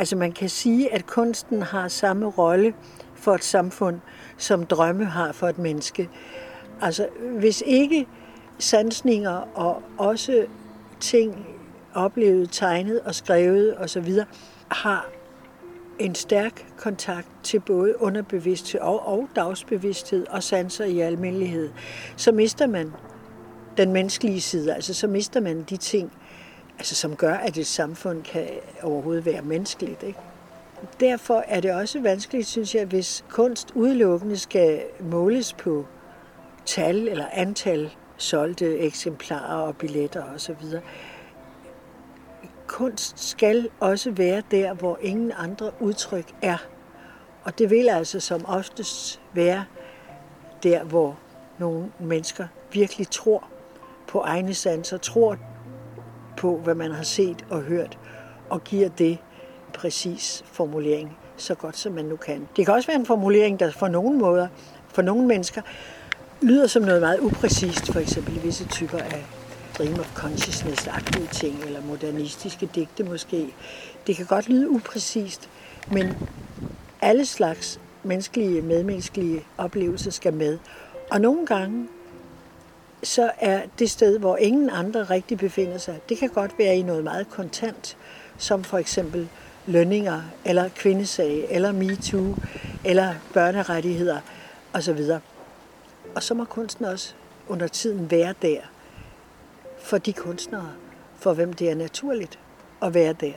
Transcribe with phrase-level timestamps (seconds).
[0.00, 2.74] Altså man kan sige, at kunsten har samme rolle
[3.14, 4.00] for et samfund,
[4.36, 6.08] som drømme har for et menneske.
[6.82, 7.08] Altså
[7.38, 8.06] hvis ikke
[8.58, 10.46] sansninger og også
[11.00, 11.46] ting
[11.94, 14.12] oplevet, tegnet og skrevet osv.
[14.68, 15.08] har
[15.98, 21.70] en stærk kontakt til både underbevidsthed og, og dagsbevidsthed og sanser i almindelighed,
[22.16, 22.92] så mister man
[23.76, 26.12] den menneskelige side, altså så mister man de ting,
[26.80, 28.48] altså, som gør, at et samfund kan
[28.82, 30.02] overhovedet være menneskeligt.
[30.02, 30.18] Ikke?
[31.00, 35.86] Derfor er det også vanskeligt, synes jeg, hvis kunst udelukkende skal måles på
[36.66, 40.56] tal eller antal solgte eksemplarer og billetter osv.
[42.66, 46.66] Kunst skal også være der, hvor ingen andre udtryk er.
[47.44, 49.64] Og det vil altså som oftest være
[50.62, 51.18] der, hvor
[51.58, 53.44] nogle mennesker virkelig tror
[54.08, 55.36] på egne sanser, tror
[56.36, 57.98] på, hvad man har set og hørt,
[58.50, 59.18] og giver det en
[59.74, 62.48] præcis formulering, så godt som man nu kan.
[62.56, 64.48] Det kan også være en formulering, der for nogle måder,
[64.88, 65.62] for nogle mennesker,
[66.42, 69.24] lyder som noget meget upræcist, for eksempel i visse typer af
[69.74, 73.54] stream of consciousness-agtige ting, eller modernistiske digte måske.
[74.06, 75.48] Det kan godt lyde upræcist,
[75.92, 76.06] men
[77.02, 80.58] alle slags menneskelige, medmenneskelige oplevelser skal med.
[81.10, 81.88] Og nogle gange,
[83.02, 86.82] så er det sted, hvor ingen andre rigtig befinder sig, det kan godt være i
[86.82, 87.96] noget meget kontant,
[88.38, 89.28] som for eksempel
[89.66, 92.36] lønninger, eller kvindesag, eller MeToo,
[92.84, 94.20] eller børnerettigheder
[94.72, 95.00] osv.
[96.14, 97.14] Og så må kunsten også
[97.48, 98.60] under tiden være der,
[99.78, 100.72] for de kunstnere,
[101.18, 102.38] for hvem det er naturligt
[102.82, 103.32] at være der.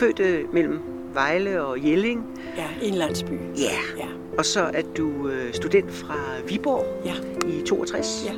[0.00, 0.80] Født øh, mellem
[1.14, 2.40] Vejle og Jelling.
[2.56, 3.32] Ja, i en landsby.
[3.58, 3.98] Ja.
[3.98, 4.06] ja.
[4.38, 6.16] Og så er du øh, student fra
[6.48, 7.14] Viborg ja.
[7.48, 8.24] i 62.
[8.26, 8.34] Ja.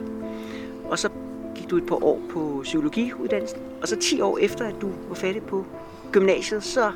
[0.91, 1.09] Og så
[1.55, 3.59] gik du et par år på psykologiuddannelsen.
[3.83, 5.67] Og så 10 år efter, at du var færdig på
[6.13, 6.93] gymnasiet, så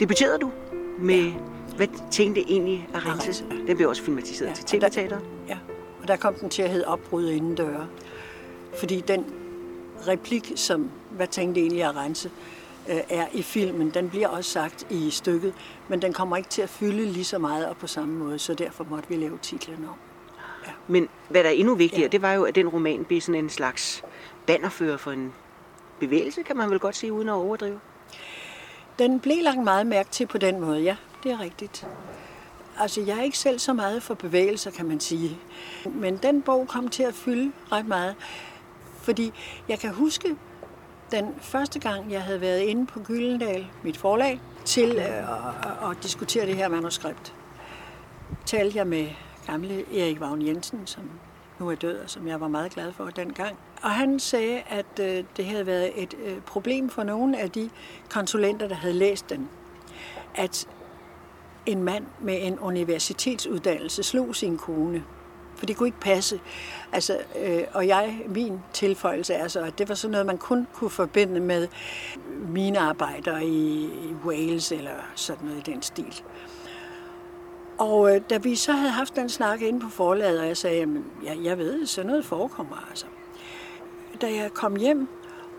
[0.00, 0.50] debuterede du
[0.98, 1.32] med, ja.
[1.76, 3.44] hvad tænkte egentlig Arance?
[3.50, 3.56] Ja.
[3.66, 4.54] Den blev også filmatiseret ja.
[4.54, 5.18] til tv-teater.
[5.48, 5.58] Ja,
[6.02, 7.86] og der kom den til at hedde Opbrud inden døre.
[8.78, 9.24] Fordi den
[10.08, 13.90] replik, som hvad tænkte egentlig Arance, øh, er i filmen.
[13.90, 15.54] Den bliver også sagt i stykket,
[15.88, 18.54] men den kommer ikke til at fylde lige så meget og på samme måde, så
[18.54, 19.94] derfor måtte vi lave titlen om.
[20.66, 20.72] Ja.
[20.86, 22.08] Men hvad der er endnu vigtigere, ja.
[22.08, 24.02] det var jo, at den roman blev sådan en slags
[24.46, 25.32] bannerfører for en
[26.00, 27.80] bevægelse, kan man vel godt sige, uden at overdrive.
[28.98, 31.86] Den blev lagt meget mærke til på den måde, ja, det er rigtigt.
[32.78, 35.38] Altså, jeg er ikke selv så meget for bevægelser, kan man sige.
[35.86, 38.14] Men den bog kom til at fylde ret meget.
[39.02, 39.32] Fordi
[39.68, 40.36] jeg kan huske,
[41.12, 45.96] den første gang, jeg havde været inde på Gyldendal, mit forlag, til øh, at, at
[46.02, 47.34] diskutere det her manuskript,
[48.46, 49.08] talte jeg med
[49.46, 51.10] gamle Erik Vagn Jensen, som
[51.58, 53.56] nu er død, og som jeg var meget glad for dengang.
[53.82, 57.70] Og han sagde, at øh, det havde været et øh, problem for nogle af de
[58.10, 59.48] konsulenter, der havde læst den,
[60.34, 60.68] at
[61.66, 65.04] en mand med en universitetsuddannelse slog sin kone
[65.60, 66.40] for det kunne ikke passe.
[66.92, 70.66] Altså, øh, og jeg, min tilføjelse er så, at det var sådan noget, man kun
[70.74, 71.68] kunne forbinde med
[72.48, 76.22] mine arbejder i, i Wales eller sådan noget i den stil.
[77.78, 80.82] Og øh, da vi så havde haft den snak inde på forladet, og jeg sagde,
[80.82, 80.88] at
[81.24, 83.06] ja, jeg ved, sådan noget forekommer altså.
[84.20, 85.08] Da jeg kom hjem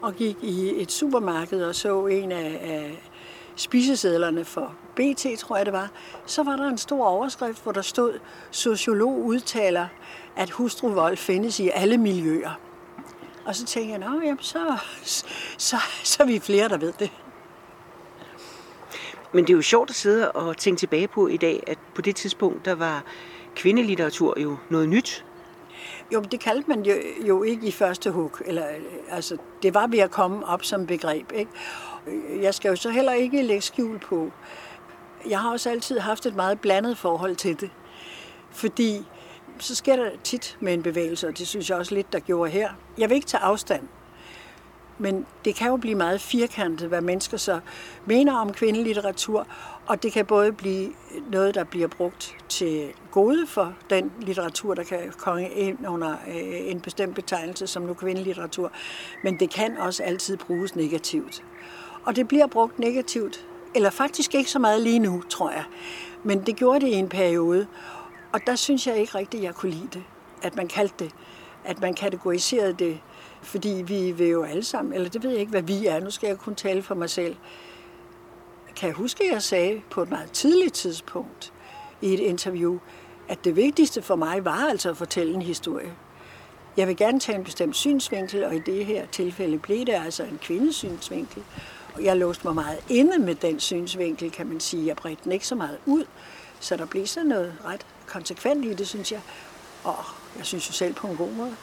[0.01, 3.09] og gik i et supermarked og så en af, af
[3.55, 5.89] spisesedlerne for BT, tror jeg det var,
[6.25, 8.19] så var der en stor overskrift, hvor der stod,
[8.51, 9.88] sociolog udtaler,
[10.35, 12.59] at hustruvold findes i alle miljøer.
[13.45, 14.77] Og så tænkte jeg, jamen, så,
[15.57, 17.11] så, så er vi flere, der ved det.
[19.33, 22.01] Men det er jo sjovt at sidde og tænke tilbage på i dag, at på
[22.01, 23.03] det tidspunkt, der var
[23.55, 25.25] kvindelitteratur jo noget nyt.
[26.13, 26.93] Jo, det kaldte man jo,
[27.27, 28.38] jo ikke i første hug.
[28.45, 28.65] Eller,
[29.09, 31.31] altså, det var ved at komme op som begreb.
[31.31, 31.51] Ikke?
[32.41, 34.31] Jeg skal jo så heller ikke lægge skjul på.
[35.29, 37.69] Jeg har også altid haft et meget blandet forhold til det.
[38.51, 39.06] Fordi
[39.59, 42.51] så sker der tit med en bevægelse, og det synes jeg også lidt, der gjorde
[42.51, 42.69] her.
[42.97, 43.88] Jeg vil ikke tage afstand,
[44.97, 47.59] men det kan jo blive meget firkantet, hvad mennesker så
[48.06, 49.47] mener om kvindelitteratur,
[49.88, 50.94] og det kan både blive
[51.31, 56.71] noget, der bliver brugt til gode for den litteratur, der kan komme ind under øh,
[56.71, 58.71] en bestemt betegnelse som nu kvindelitteratur,
[59.24, 61.44] men det kan også altid bruges negativt.
[62.06, 63.45] Og det bliver brugt negativt.
[63.75, 65.63] Eller faktisk ikke så meget lige nu, tror jeg.
[66.23, 67.68] Men det gjorde det i en periode.
[68.31, 70.03] Og der synes jeg ikke rigtigt, at jeg kunne lide det.
[70.41, 71.12] At man kaldte det.
[71.65, 73.00] At man kategoriserede det.
[73.41, 76.00] Fordi vi vil jo alle sammen, eller det ved jeg ikke, hvad vi er.
[76.00, 77.35] Nu skal jeg kun tale for mig selv.
[78.75, 81.53] Kan jeg huske, at jeg sagde på et meget tidligt tidspunkt
[82.01, 82.79] i et interview,
[83.27, 85.94] at det vigtigste for mig var altså at fortælle en historie.
[86.77, 90.24] Jeg vil gerne tage en bestemt synsvinkel, og i det her tilfælde blev det altså
[90.24, 91.44] en kvindesynsvinkel.
[92.01, 94.88] Jeg låste mig meget inde med den synsvinkel, kan man sige.
[94.88, 96.05] Jeg bredte den ikke så meget ud,
[96.59, 99.21] så der blev sådan noget ret konsekvent i det, synes jeg.
[99.83, 99.97] Og
[100.38, 101.55] jeg synes jo selv på en god måde.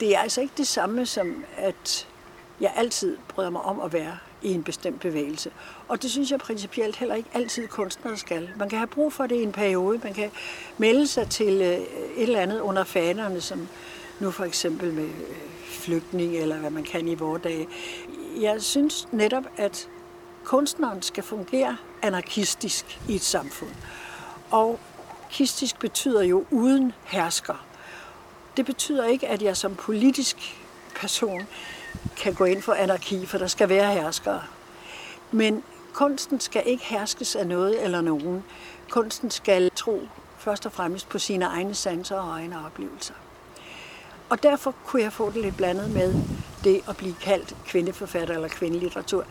[0.00, 2.08] Det er altså ikke det samme som, at
[2.60, 5.50] jeg altid bryder mig om at være i en bestemt bevægelse.
[5.88, 8.50] Og det synes jeg principielt heller ikke altid kunstnere skal.
[8.56, 10.00] Man kan have brug for det i en periode.
[10.04, 10.30] Man kan
[10.78, 11.82] melde sig til øh, et
[12.16, 13.68] eller andet under fanerne, som
[14.20, 15.36] nu for eksempel med øh,
[15.68, 17.68] flygtning, eller hvad man kan i vores dage.
[18.40, 19.88] Jeg synes netop, at
[20.44, 23.70] kunstneren skal fungere anarkistisk i et samfund.
[24.50, 24.80] Og
[25.30, 27.66] kistisk betyder jo uden hersker.
[28.56, 30.58] Det betyder ikke, at jeg som politisk
[31.00, 31.46] person
[32.16, 34.42] kan gå ind for anarki, for der skal være herskere.
[35.32, 35.62] Men
[35.92, 38.44] kunsten skal ikke herskes af noget eller nogen.
[38.90, 40.08] Kunsten skal tro
[40.38, 43.14] først og fremmest på sine egne sanser og egne oplevelser.
[44.28, 46.14] Og derfor kunne jeg få det lidt blandet med
[46.64, 49.24] det at blive kaldt kvindeforfatter eller kvindelitteratur.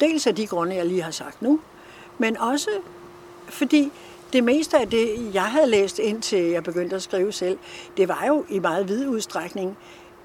[0.00, 1.60] Dels af de grunde, jeg lige har sagt nu,
[2.18, 2.70] men også
[3.48, 3.92] fordi
[4.32, 7.58] det meste af det, jeg havde læst indtil jeg begyndte at skrive selv,
[7.96, 9.76] det var jo i meget vid udstrækning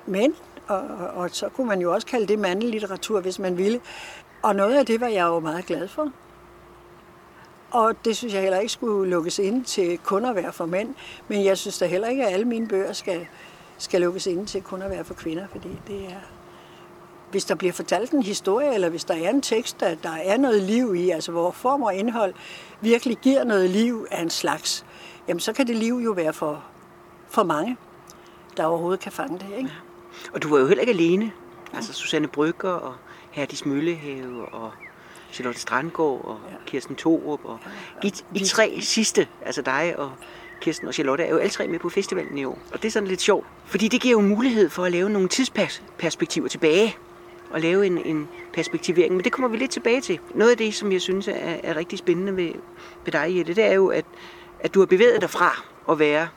[0.06, 0.34] mænd,
[0.68, 0.82] og,
[1.16, 3.80] og så kunne man jo også kalde det mandelitteratur, hvis man ville.
[4.42, 6.12] Og noget af det var jeg jo meget glad for.
[7.72, 10.96] Og det synes jeg heller ikke skulle lukkes ind til kun at være for mænd.
[11.28, 13.28] Men jeg synes da heller ikke, at alle mine bøger skal,
[13.80, 16.20] skal lukkes ind til kun at være for kvinder, fordi det er...
[17.32, 20.38] Hvis der bliver fortalt en historie, eller hvis der er en tekst, der, der er
[20.38, 22.34] noget liv i, altså hvor form og indhold
[22.82, 24.86] virkelig giver noget liv af en slags,
[25.28, 26.64] jamen så kan det liv jo være for,
[27.28, 27.78] for mange,
[28.58, 29.58] der overhovedet kan fange det.
[29.58, 29.72] Ikke?
[30.34, 31.32] Og du var jo heller ikke alene.
[31.74, 32.94] Altså Susanne Brygger og
[33.32, 34.72] Herdis Møllehave og
[35.32, 36.56] Charlotte Strandgaard og ja.
[36.66, 37.46] Kirsten Thorup.
[37.46, 37.60] Og
[38.04, 40.12] I, I tre sidste, altså dig og
[40.60, 42.60] Kirsten og Charlotte, er jo alle tre med på festivalen i år.
[42.74, 45.28] Og det er sådan lidt sjovt, fordi det giver jo mulighed for at lave nogle
[45.28, 46.96] tidsperspektiver tilbage
[47.52, 49.16] og lave en, en perspektivering.
[49.16, 50.20] Men det kommer vi lidt tilbage til.
[50.34, 51.34] Noget af det, som jeg synes er,
[51.64, 52.52] er rigtig spændende ved,
[53.06, 54.06] ved dig, Jette, det er jo, at,
[54.60, 56.28] at du har bevæget dig fra at være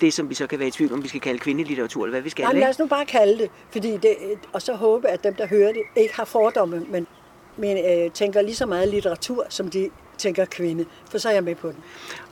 [0.00, 2.22] det, som vi så kan være i tvivl om, vi skal kalde kvindelitteratur, eller hvad
[2.22, 2.42] vi skal.
[2.42, 4.16] Jamen, lad os nu bare kalde det, fordi det,
[4.52, 7.06] og så håbe, at dem, der hører det, ikke har fordomme, men,
[7.56, 11.44] men øh, tænker lige så meget litteratur, som de tænker kvinde, for så er jeg
[11.44, 11.76] med på den.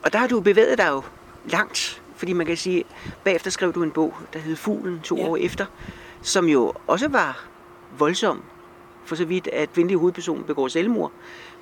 [0.03, 1.01] Og der har du bevæget dig jo
[1.45, 2.83] langt, fordi man kan sige,
[3.23, 5.27] bagefter skrev du en bog, der hed Fuglen, to ja.
[5.27, 5.65] år efter,
[6.21, 7.45] som jo også var
[7.97, 8.43] voldsom,
[9.05, 11.11] for så vidt, at kvindelige hovedperson begår selvmord,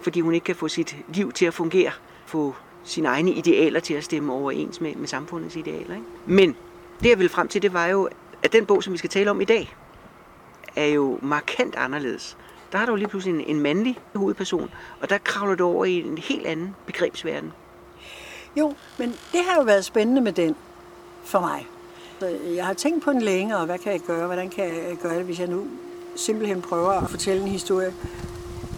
[0.01, 1.91] fordi hun ikke kan få sit liv til at fungere,
[2.25, 5.95] få sine egne idealer til at stemme overens med, med samfundets idealer.
[5.95, 6.07] Ikke?
[6.25, 6.55] Men
[7.03, 8.09] det jeg vil frem til, det var jo,
[8.43, 9.75] at den bog, som vi skal tale om i dag,
[10.75, 12.37] er jo markant anderledes.
[12.71, 14.69] Der har du lige pludselig en, en mandlig hovedperson,
[15.01, 17.53] og der kravler du over i en helt anden begrebsverden.
[18.55, 20.55] Jo, men det har jo været spændende med den
[21.23, 21.67] for mig.
[22.55, 24.25] Jeg har tænkt på den længe, og hvad kan jeg gøre?
[24.25, 25.67] Hvordan kan jeg gøre det, hvis jeg nu
[26.15, 27.93] simpelthen prøver at fortælle en historie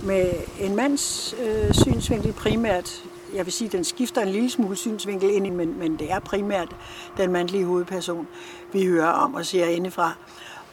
[0.03, 3.03] med en mands øh, synsvinkel primært
[3.36, 6.75] jeg vil sige, den skifter en lille smule synsvinkel ind men, men det er primært
[7.17, 8.27] den mandlige hovedperson,
[8.74, 10.13] vi hører om og ser indefra.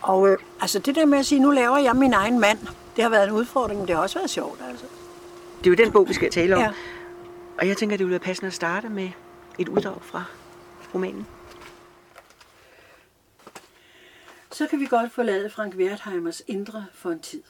[0.03, 2.59] Og øh, altså det der med at sige, nu laver jeg min egen mand,
[2.99, 4.61] det har været en udfordring, men det har også været sjovt.
[4.69, 4.87] Altså.
[5.59, 6.61] Det er jo den bog, vi skal tale om.
[6.61, 6.73] Ja.
[7.59, 9.11] Og jeg tænker, det ville være passende at starte med
[9.59, 10.25] et uddrag fra
[10.95, 11.27] romanen.
[14.53, 17.43] Så kan vi godt forlade Frank Wertheimers indre for en tid.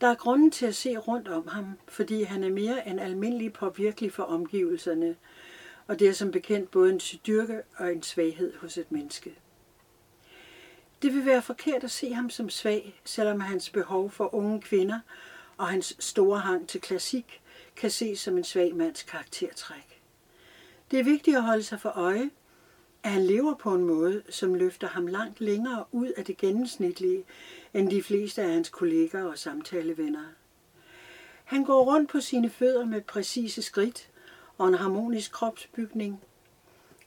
[0.00, 3.52] Der er grunden til at se rundt om ham, fordi han er mere end almindelig
[3.52, 5.16] påvirkelig for omgivelserne,
[5.86, 9.34] og det er som bekendt både en styrke og en svaghed hos et menneske.
[11.02, 15.00] Det vil være forkert at se ham som svag, selvom hans behov for unge kvinder
[15.56, 17.40] og hans store hang til klassik
[17.76, 20.02] kan ses som en svag mands karaktertræk.
[20.90, 22.30] Det er vigtigt at holde sig for øje,
[23.02, 27.24] at han lever på en måde, som løfter ham langt længere ud af det gennemsnitlige,
[27.74, 30.24] end de fleste af hans kolleger og samtalevenner.
[31.44, 34.08] Han går rundt på sine fødder med præcise skridt
[34.58, 36.20] og en harmonisk kropsbygning,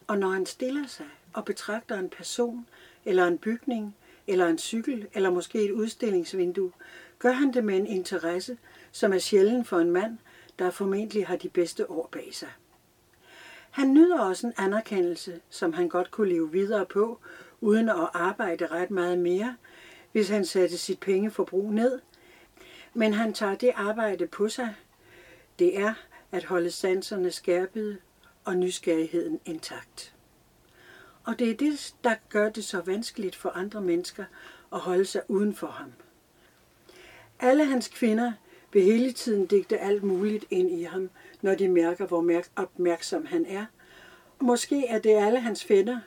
[0.08, 2.68] og når han stiller sig og betragter en person
[3.06, 3.96] eller en bygning
[4.28, 6.72] eller en cykel eller måske et udstillingsvindue,
[7.20, 8.58] gør han det med en interesse,
[8.92, 10.18] som er sjælden for en mand,
[10.60, 12.50] der formentlig har de bedste år bag sig.
[13.72, 17.20] Han nyder også en anerkendelse, som han godt kunne leve videre på,
[17.62, 19.56] uden at arbejde ret meget mere,
[20.12, 22.00] hvis han satte sit pengeforbrug ned.
[22.94, 24.76] Men han tager det arbejde på sig.
[25.60, 25.94] Det er
[26.32, 27.98] at holde sanserne skærpede
[28.46, 30.15] og nysgerrigheden intakt.
[31.26, 34.26] Og det er det, der gør det så vanskeligt for andre mennesker
[34.74, 35.94] at holde sig uden for ham.
[37.40, 38.34] Alle hans kvinder
[38.74, 41.10] vil hele tiden digte alt muligt ind i ham,
[41.42, 43.66] når de mærker, hvor opmærksom han er.
[44.42, 46.00] Måske er det alle hans fænder,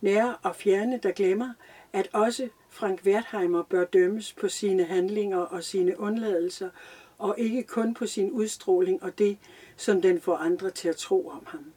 [0.00, 1.52] nære og fjerne, der glemmer,
[1.92, 6.70] at også Frank Wertheimer bør dømmes på sine handlinger og sine undladelser,
[7.18, 9.38] og ikke kun på sin udstråling og det,
[9.76, 11.73] som den får andre til at tro om ham.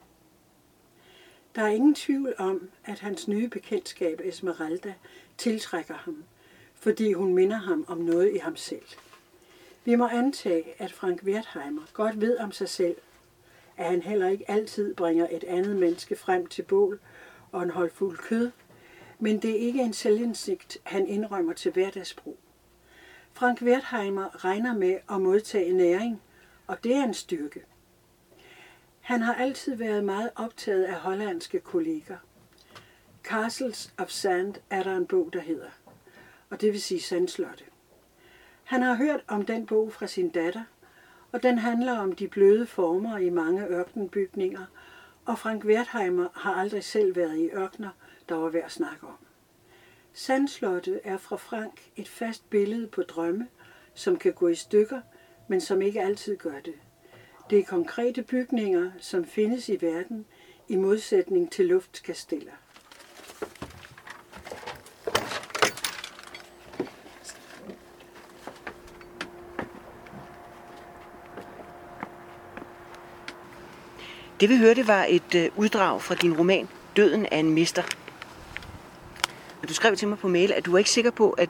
[1.58, 4.94] Der er ingen tvivl om, at hans nye bekendtskab Esmeralda
[5.38, 6.24] tiltrækker ham,
[6.76, 8.86] fordi hun minder ham om noget i ham selv.
[9.86, 12.96] Vi må antage, at Frank Wertheimer godt ved om sig selv,
[13.78, 17.00] at han heller ikke altid bringer et andet menneske frem til bål
[17.52, 18.52] og en holdfuld kød,
[19.20, 22.38] men det er ikke en selvindsigt, han indrømmer til hverdagsbrug.
[23.34, 26.22] Frank Wertheimer regner med at modtage næring,
[26.68, 27.64] og det er en styrke.
[29.08, 32.18] Han har altid været meget optaget af hollandske kolleger.
[33.24, 35.70] Castles of Sand er der en bog, der hedder,
[36.50, 37.64] og det vil sige Sandslotte.
[38.64, 40.64] Han har hørt om den bog fra sin datter,
[41.32, 44.66] og den handler om de bløde former i mange ørkenbygninger,
[45.26, 47.90] og Frank Wertheimer har aldrig selv været i ørkner,
[48.30, 49.18] der var værd at snakke om.
[50.14, 53.48] Sandslottet er fra Frank et fast billede på drømme,
[53.94, 55.02] som kan gå i stykker,
[55.48, 56.76] men som ikke altid gør det.
[57.50, 60.25] Det er konkrete bygninger, som findes i verden,
[60.68, 62.51] i modsætning til luftkasteller.
[74.39, 77.84] Det vi hørte var et øh, uddrag fra din roman Døden af en mister.
[79.70, 81.50] Du skrev til mig på mail, at du var ikke sikker på, at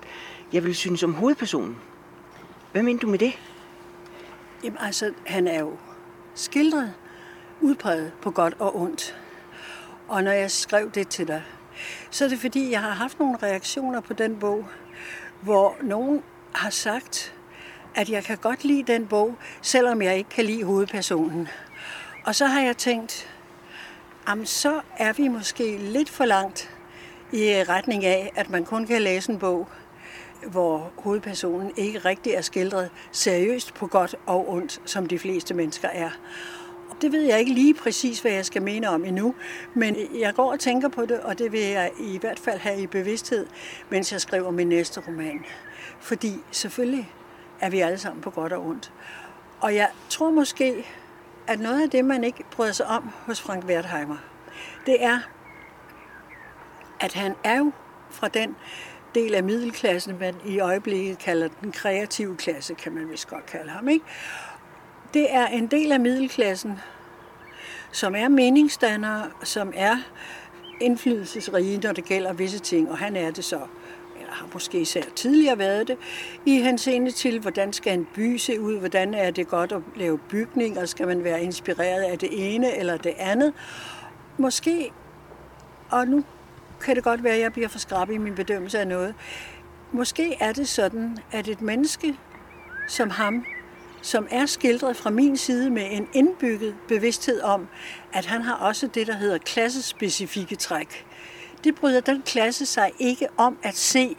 [0.54, 1.77] jeg ville synes om hovedpersonen.
[2.72, 3.39] Hvad mener du med det?
[4.63, 5.77] Jamen altså, han er jo
[6.38, 6.94] skildret,
[7.62, 9.15] udpræget på godt og ondt.
[10.08, 11.44] Og når jeg skrev det til dig,
[12.12, 14.65] så er det fordi, jeg har haft nogle reaktioner på den bog,
[15.41, 16.24] hvor nogen
[16.56, 17.34] har sagt,
[17.96, 21.48] at jeg kan godt lide den bog, selvom jeg ikke kan lide hovedpersonen.
[22.25, 23.29] Og så har jeg tænkt,
[24.27, 26.77] jamen så er vi måske lidt for langt
[27.32, 29.67] i retning af, at man kun kan læse en bog,
[30.51, 35.88] hvor hovedpersonen ikke rigtig er skildret seriøst på godt og ondt, som de fleste mennesker
[35.88, 36.10] er.
[37.01, 39.36] Det ved jeg ikke lige præcis, hvad jeg skal mene om endnu,
[39.74, 42.82] men jeg går og tænker på det, og det vil jeg i hvert fald have
[42.82, 43.48] i bevidsthed,
[43.89, 45.46] mens jeg skriver min næste roman.
[46.00, 47.12] Fordi selvfølgelig
[47.60, 48.92] er vi alle sammen på godt og ondt.
[49.62, 50.86] Og jeg tror måske,
[51.48, 54.18] at noget af det, man ikke bryder sig om hos Frank Wertheimer,
[54.86, 55.20] det er,
[57.00, 57.72] at han er jo
[58.10, 58.56] fra den
[59.18, 63.70] del af middelklassen, man i øjeblikket kalder den kreative klasse, kan man vist godt kalde
[63.70, 63.88] ham.
[63.88, 64.06] Ikke?
[65.14, 66.80] Det er en del af middelklassen,
[67.92, 69.98] som er meningsdannere, som er
[70.82, 73.60] indflydelsesrige, når det gælder visse ting, og han er det så
[74.38, 75.98] har måske især tidligere været det,
[76.46, 80.18] i henseende til, hvordan skal en by se ud, hvordan er det godt at lave
[80.18, 83.54] bygninger, skal man være inspireret af det ene eller det andet.
[84.38, 84.92] Måske,
[85.90, 86.24] og nu
[86.81, 89.15] kan det godt være, at jeg bliver for skrab i min bedømmelse af noget.
[89.91, 92.15] Måske er det sådan, at et menneske
[92.88, 93.46] som ham,
[94.01, 97.67] som er skildret fra min side med en indbygget bevidsthed om,
[98.13, 101.05] at han har også det, der hedder klassespecifikke træk.
[101.63, 104.15] Det bryder den klasse sig ikke om at se,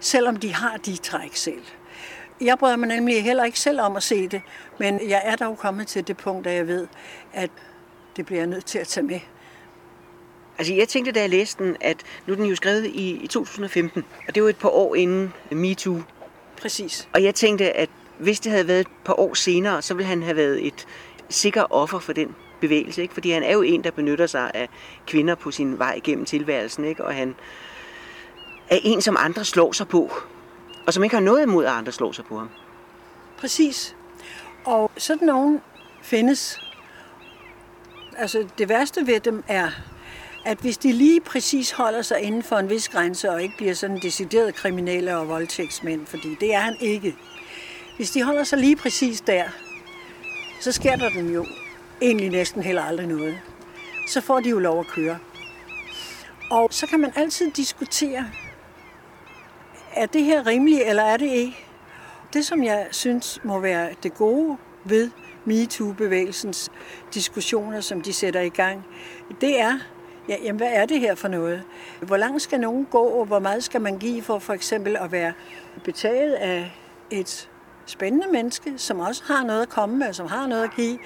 [0.00, 1.62] selvom de har de træk selv.
[2.40, 4.42] Jeg bryder mig nemlig heller ikke selv om at se det,
[4.78, 6.86] men jeg er dog kommet til det punkt, at jeg ved,
[7.32, 7.50] at
[8.16, 9.20] det bliver jeg nødt til at tage med.
[10.60, 13.26] Altså jeg tænkte, da jeg læste den, at nu er den jo skrevet i, i
[13.26, 16.02] 2015, og det var et par år inden MeToo.
[16.60, 17.08] Præcis.
[17.12, 20.22] Og jeg tænkte, at hvis det havde været et par år senere, så ville han
[20.22, 20.86] have været et
[21.28, 23.02] sikker offer for den bevægelse.
[23.02, 23.14] Ikke?
[23.14, 24.68] Fordi han er jo en, der benytter sig af
[25.06, 26.84] kvinder på sin vej gennem tilværelsen.
[26.84, 27.04] Ikke?
[27.04, 27.34] Og han
[28.68, 30.12] er en, som andre slår sig på.
[30.86, 32.48] Og som ikke har noget imod, at andre slår sig på ham.
[33.38, 33.96] Præcis.
[34.64, 35.60] Og sådan nogen
[36.02, 36.60] findes.
[38.16, 39.70] Altså det værste ved dem er,
[40.44, 43.74] at hvis de lige præcis holder sig inden for en vis grænse og ikke bliver
[43.74, 47.16] sådan decideret kriminelle og voldtægtsmænd, fordi det er han ikke.
[47.96, 49.44] Hvis de holder sig lige præcis der,
[50.60, 51.46] så sker der dem jo
[52.02, 53.40] egentlig næsten heller aldrig noget.
[54.08, 55.18] Så får de jo lov at køre.
[56.50, 58.30] Og så kan man altid diskutere,
[59.94, 61.66] er det her rimeligt, eller er det ikke?
[62.32, 65.10] Det, som jeg synes må være det gode ved
[65.44, 66.70] MeToo-bevægelsens
[67.14, 68.84] diskussioner, som de sætter i gang,
[69.40, 69.78] det er,
[70.30, 71.62] ja, jamen, hvad er det her for noget?
[72.00, 75.12] Hvor langt skal nogen gå, og hvor meget skal man give for for eksempel at
[75.12, 75.32] være
[75.84, 76.72] betaget af
[77.10, 77.48] et
[77.86, 80.98] spændende menneske, som også har noget at komme med, som har noget at give.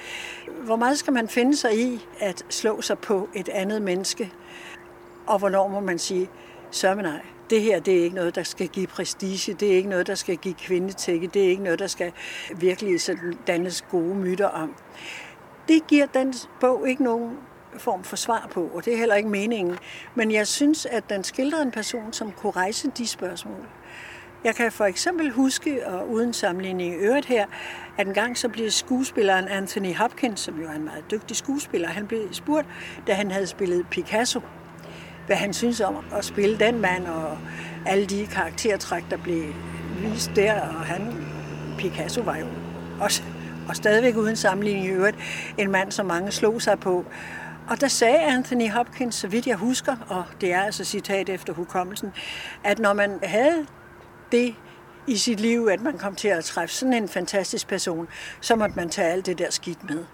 [0.64, 4.32] Hvor meget skal man finde sig i at slå sig på et andet menneske?
[5.26, 6.30] Og hvornår må man sige,
[6.70, 9.88] sørg nej, det her det er ikke noget, der skal give prestige, det er ikke
[9.88, 12.12] noget, der skal give kvindetække, det er ikke noget, der skal
[12.56, 14.74] virkelig sådan dannes gode myter om.
[15.68, 17.38] Det giver den bog ikke nogen
[17.78, 19.78] form for svar på, og det er heller ikke meningen.
[20.14, 23.66] Men jeg synes, at den skildrer en person, som kunne rejse de spørgsmål.
[24.44, 27.46] Jeg kan for eksempel huske, og uden sammenligning i øvrigt her,
[27.98, 31.88] at en gang så blev skuespilleren Anthony Hopkins, som jo er en meget dygtig skuespiller,
[31.88, 32.66] han blev spurgt,
[33.06, 34.40] da han havde spillet Picasso,
[35.26, 37.38] hvad han synes om at spille den mand, og
[37.86, 39.44] alle de karaktertræk, der blev
[40.00, 41.26] vist der, og han,
[41.78, 42.46] Picasso var jo
[43.00, 43.22] også,
[43.68, 45.16] og stadigvæk uden sammenligning i øvrigt,
[45.58, 47.04] en mand, som mange slog sig på.
[47.68, 51.52] Og der sagde Anthony Hopkins, så vidt jeg husker, og det er altså citat efter
[51.52, 52.12] hukommelsen,
[52.64, 53.66] at når man havde
[54.32, 54.54] det
[55.06, 58.08] i sit liv, at man kom til at træffe sådan en fantastisk person,
[58.40, 60.04] så måtte man tage alt det der skidt med.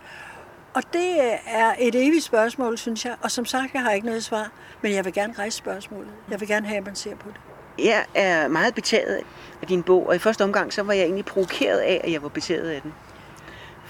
[0.75, 3.15] Og det er et evigt spørgsmål, synes jeg.
[3.23, 4.51] Og som sagt, jeg har ikke noget svar,
[4.83, 6.11] men jeg vil gerne rejse spørgsmålet.
[6.31, 7.41] Jeg vil gerne have, at man ser på det.
[7.85, 9.21] Jeg er meget betaget
[9.63, 12.23] af din bog, og i første omgang, så var jeg egentlig provokeret af, at jeg
[12.23, 12.95] var betaget af den.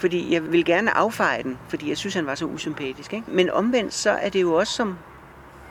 [0.00, 3.12] Fordi jeg vil gerne affeje den, fordi jeg synes, han var så usympatisk.
[3.12, 3.30] Ikke?
[3.30, 4.98] Men omvendt, så er det jo også, som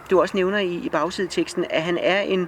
[0.09, 2.48] du også nævner i, i bagsideteksten, at han er en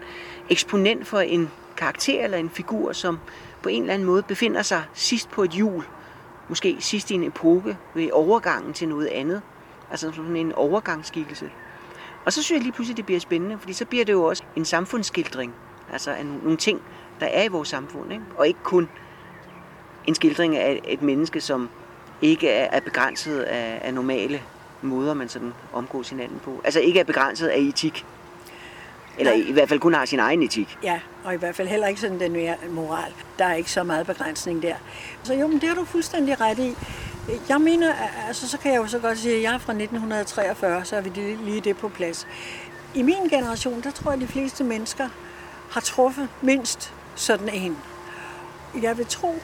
[0.50, 3.19] eksponent for en karakter eller en figur, som
[3.63, 5.83] på en eller anden måde befinder sig sidst på et hjul,
[6.50, 9.41] måske sidst i en epoke ved overgangen til noget andet.
[9.91, 11.50] Altså sådan en overgangsskikkelse.
[12.25, 14.43] Og så synes jeg lige pludselig, det bliver spændende, fordi så bliver det jo også
[14.55, 15.53] en samfundsskildring.
[15.93, 16.81] Altså af nogle ting,
[17.19, 18.13] der er i vores samfund.
[18.13, 18.23] Ikke?
[18.38, 18.89] Og ikke kun
[20.07, 21.70] en skildring af et menneske, som
[22.22, 24.42] ikke er begrænset af, af normale
[24.81, 26.61] måder, man sådan omgås hinanden på.
[26.64, 28.05] Altså ikke er begrænset af etik.
[29.18, 29.46] Eller Nej.
[29.48, 30.77] i hvert fald kun har sin egen etik.
[30.83, 33.14] Ja, og i hvert fald heller ikke sådan den mere moral.
[33.40, 34.75] Der er ikke så meget begrænsning der.
[35.24, 36.75] Så jo, men det har du fuldstændig ret i.
[37.50, 37.94] Jeg mener,
[38.27, 41.01] altså så kan jeg jo så godt sige, at jeg er fra 1943, så er
[41.01, 41.09] vi
[41.44, 42.27] lige det på plads.
[42.96, 45.09] I min generation, der tror jeg, at de fleste mennesker
[45.72, 47.77] har truffet mindst sådan en.
[48.81, 49.35] Jeg vil tro,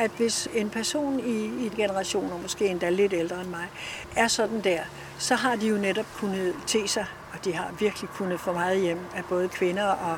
[0.00, 3.66] at hvis en person i, i generationer, måske endda lidt ældre end mig,
[4.16, 4.80] er sådan der,
[5.18, 8.80] så har de jo netop kunnet te sig og de har virkelig kunnet få meget
[8.80, 10.16] hjem af både kvinder og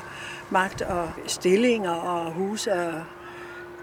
[0.49, 3.03] magt og stillinger og huse og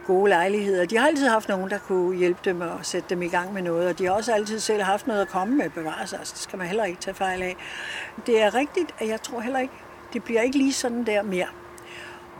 [0.07, 0.85] gode lejligheder.
[0.87, 3.63] De har altid haft nogen, der kunne hjælpe dem og sætte dem i gang med
[3.63, 6.19] noget, og de har også altid selv haft noget at komme med bevare sig.
[6.19, 7.57] Altså, det skal man heller ikke tage fejl af.
[8.27, 9.75] Det er rigtigt, at jeg tror heller ikke,
[10.13, 11.47] det bliver ikke lige sådan der mere.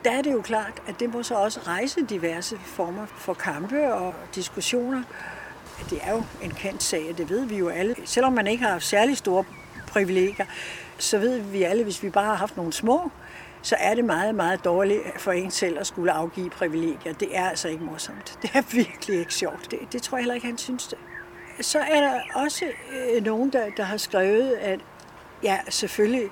[0.05, 3.95] Der er det jo klart, at det må så også rejse diverse former for kampe
[3.95, 5.03] og diskussioner.
[5.91, 7.95] Det er jo en kendt sag, og det ved vi jo alle.
[8.05, 9.45] Selvom man ikke har haft særlig store
[9.87, 10.47] privilegier,
[10.99, 13.11] så ved vi alle, hvis vi bare har haft nogle små,
[13.63, 17.13] så er det meget, meget dårligt for en selv at skulle afgive privilegier.
[17.13, 18.39] Det er altså ikke morsomt.
[18.43, 19.71] Det er virkelig ikke sjovt.
[19.71, 20.99] Det, det tror jeg heller ikke, han synes det.
[21.61, 24.81] Så er der også øh, nogen, der, der har skrevet, at
[25.43, 26.31] ja, selvfølgelig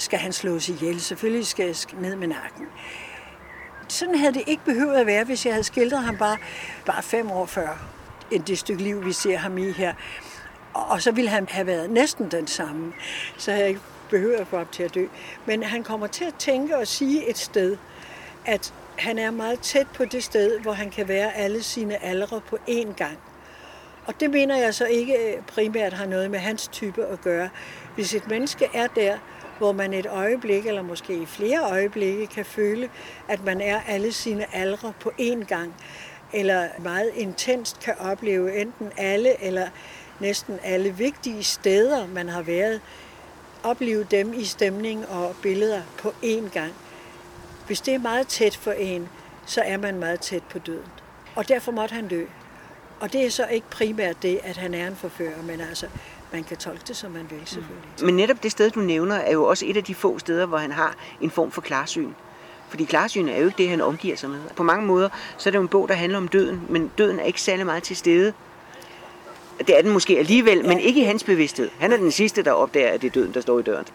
[0.00, 1.00] skal han slås ihjel.
[1.00, 2.66] Selvfølgelig skal jeg ned med nakken.
[3.88, 6.36] Sådan havde det ikke behøvet at være, hvis jeg havde skildret ham bare,
[6.86, 7.86] bare fem år før,
[8.30, 9.94] end det stykke liv, vi ser ham i her.
[10.74, 12.92] Og så ville han have været næsten den samme.
[13.36, 15.06] Så havde jeg ikke behøvet at få ham til at dø.
[15.46, 17.76] Men han kommer til at tænke og sige et sted,
[18.46, 22.40] at han er meget tæt på det sted, hvor han kan være alle sine aldre
[22.40, 23.18] på én gang.
[24.06, 27.48] Og det mener jeg så ikke øh, primært har noget med hans type at gøre.
[27.94, 29.18] Hvis et menneske er der,
[29.60, 32.90] hvor man et øjeblik, eller måske i flere øjeblikke, kan føle,
[33.28, 35.74] at man er alle sine aldre på én gang,
[36.32, 39.68] eller meget intenst kan opleve enten alle eller
[40.20, 42.80] næsten alle vigtige steder, man har været,
[43.62, 46.72] opleve dem i stemning og billeder på én gang.
[47.66, 49.08] Hvis det er meget tæt for en,
[49.46, 50.90] så er man meget tæt på døden.
[51.34, 52.24] Og derfor måtte han dø.
[53.00, 55.86] Og det er så ikke primært det, at han er en forfører, men altså,
[56.32, 57.88] man kan tolke det, som man vil, selvfølgelig.
[57.98, 58.06] Mm.
[58.06, 60.58] Men netop det sted, du nævner, er jo også et af de få steder, hvor
[60.58, 62.10] han har en form for klarsyn.
[62.68, 64.40] Fordi klarsyn er jo ikke det, han omgiver sig med.
[64.56, 67.18] På mange måder, så er det jo en bog, der handler om døden, men døden
[67.18, 68.32] er ikke særlig meget til stede
[69.66, 70.68] det er den måske alligevel, ja.
[70.68, 71.70] men ikke i hans bevidsthed.
[71.78, 73.86] Han er den sidste, der opdager, at det er døden, der står i døren.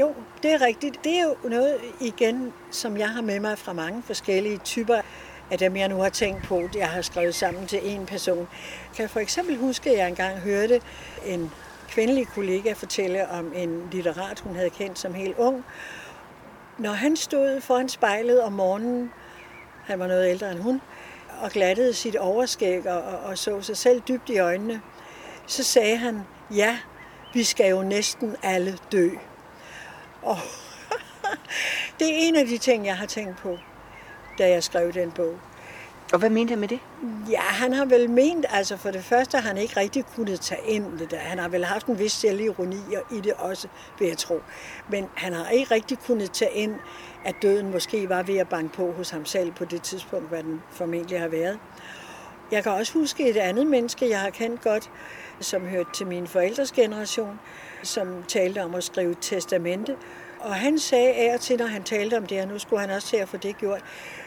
[0.00, 1.04] Jo, det er rigtigt.
[1.04, 5.00] Det er jo noget igen, som jeg har med mig fra mange forskellige typer
[5.50, 8.48] af dem, jeg nu har tænkt på, jeg har skrevet sammen til en person.
[8.94, 10.80] Kan jeg for eksempel huske, at jeg engang hørte
[11.26, 11.50] en
[11.88, 15.64] kvindelig kollega fortælle om en litterat, hun havde kendt som helt ung.
[16.78, 19.12] Når han stod foran spejlet om morgenen,
[19.84, 20.80] han var noget ældre end hun,
[21.40, 24.80] og glattede sit overskæg og, og, og så sig selv dybt i øjnene,
[25.46, 26.20] så sagde han,
[26.54, 26.78] ja,
[27.34, 29.10] vi skal jo næsten alle dø.
[30.22, 30.36] Og
[31.98, 33.58] det er en af de ting, jeg har tænkt på,
[34.38, 35.34] da jeg skrev den bog.
[36.12, 36.78] Og hvad mente han med det?
[37.30, 40.60] Ja, han har vel ment, altså for det første har han ikke rigtig kunnet tage
[40.66, 41.18] ind det der.
[41.18, 42.76] Han har vel haft en vis selvironi
[43.10, 44.40] i det også, vil jeg tro.
[44.88, 46.74] Men han har ikke rigtig kunnet tage ind,
[47.24, 50.42] at døden måske var ved at banke på hos ham selv på det tidspunkt, hvad
[50.42, 51.58] den formentlig har været.
[52.52, 54.90] Jeg kan også huske et andet menneske, jeg har kendt godt,
[55.40, 57.40] som hørte til min forældres generation,
[57.82, 59.96] som talte om at skrive testamente.
[60.40, 62.90] Og han sagde af og til, når han talte om det, og nu skulle han
[62.90, 63.84] også til at få det gjort,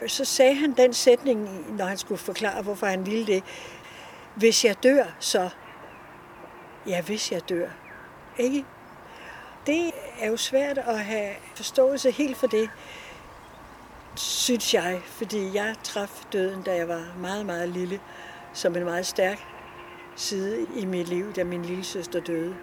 [0.08, 3.44] så sagde han den sætning, når han skulle forklare, hvorfor han ville det.
[4.36, 5.50] Hvis jeg dør, så...
[6.88, 7.68] Ja, hvis jeg dør.
[8.38, 8.66] Ikke?
[9.66, 12.70] Det er jo svært at have forståelse helt for det,
[14.16, 18.00] synes jeg, fordi jeg traf døden, da jeg var meget, meget lille,
[18.54, 19.40] som en meget stærk
[20.16, 22.56] side i mit liv, da min lille søster døde.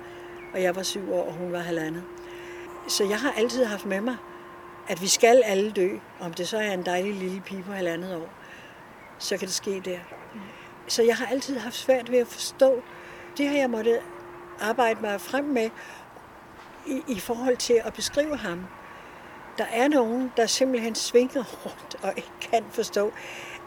[0.53, 2.05] Og jeg var syv år, og hun var halvandet.
[2.89, 4.17] Så jeg har altid haft med mig,
[4.89, 5.97] at vi skal alle dø.
[6.21, 8.29] Om det så er en dejlig lille pige på halvandet år,
[9.19, 9.99] så kan det ske der.
[10.89, 12.83] Så jeg har altid haft svært ved at forstå.
[13.39, 14.01] Det har jeg måttet
[14.61, 15.71] arbejde mig frem med
[16.87, 18.67] i, i forhold til at beskrive ham.
[19.59, 23.13] Der er nogen, der simpelthen svinger rundt og ikke kan forstå,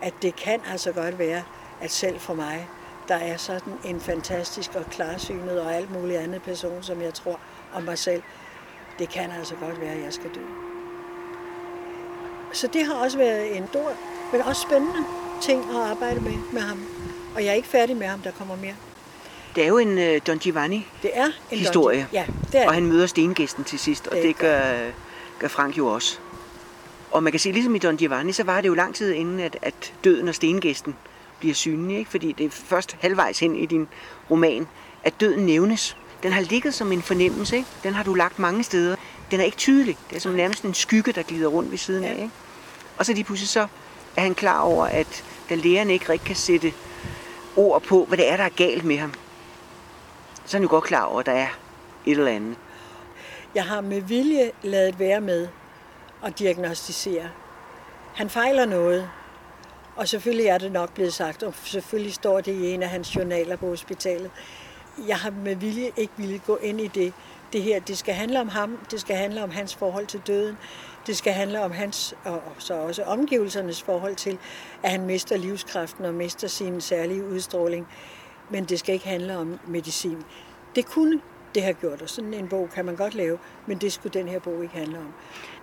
[0.01, 1.43] at det kan altså godt være,
[1.81, 2.67] at selv for mig,
[3.11, 7.39] der er sådan en fantastisk og klarsynet og alt muligt andet person, som jeg tror
[7.73, 8.21] om mig selv,
[8.99, 10.41] det kan altså godt være, at jeg skal dø.
[12.53, 13.91] Så det har også været en stor,
[14.31, 15.05] men også spændende
[15.41, 16.85] ting at arbejde med, med ham.
[17.35, 18.75] Og jeg er ikke færdig med ham, der kommer mere.
[19.55, 22.67] Det er jo en uh, Don Giovanni det er en historie, Don, ja, det er
[22.67, 24.61] og han møder stengæsten til sidst, og det, det gør,
[25.39, 26.17] gør Frank jo også.
[27.11, 29.39] Og man kan sige, ligesom i Don Giovanni, så var det jo lang tid inden,
[29.39, 30.95] at, at døden og stengæsten
[31.41, 32.11] bliver synlige, ikke?
[32.11, 33.87] fordi det er først halvvejs hen i din
[34.29, 34.67] roman,
[35.03, 35.97] at døden nævnes.
[36.23, 37.69] Den har ligget som en fornemmelse, ikke?
[37.83, 38.95] den har du lagt mange steder.
[39.31, 42.03] Den er ikke tydelig, det er som nærmest en skygge, der glider rundt ved siden
[42.03, 42.09] ja.
[42.09, 42.15] af.
[42.15, 42.31] Ikke?
[42.97, 43.67] Og så lige pludselig så
[44.15, 46.73] er han klar over, at da læreren ikke rigtig kan sætte
[47.55, 49.13] ord på, hvad det er, der er galt med ham,
[50.45, 51.47] så er han jo godt klar over, at der er
[52.05, 52.55] et eller andet.
[53.55, 55.47] Jeg har med vilje lavet være med
[56.23, 57.29] at diagnostisere.
[58.13, 59.09] Han fejler noget,
[59.95, 63.15] og selvfølgelig er det nok blevet sagt, og selvfølgelig står det i en af hans
[63.15, 64.31] journaler på hospitalet.
[65.07, 67.13] Jeg har med vilje ikke ville gå ind i det.
[67.53, 70.57] Det her, det skal handle om ham, det skal handle om hans forhold til døden,
[71.07, 74.37] det skal handle om hans, og så også omgivelsernes forhold til,
[74.83, 77.87] at han mister livskraften og mister sin særlige udstråling.
[78.49, 80.17] Men det skal ikke handle om medicin.
[80.75, 81.21] Det kunne
[81.55, 84.27] det har gjort, og sådan en bog kan man godt lave, men det skulle den
[84.27, 85.13] her bog ikke handle om.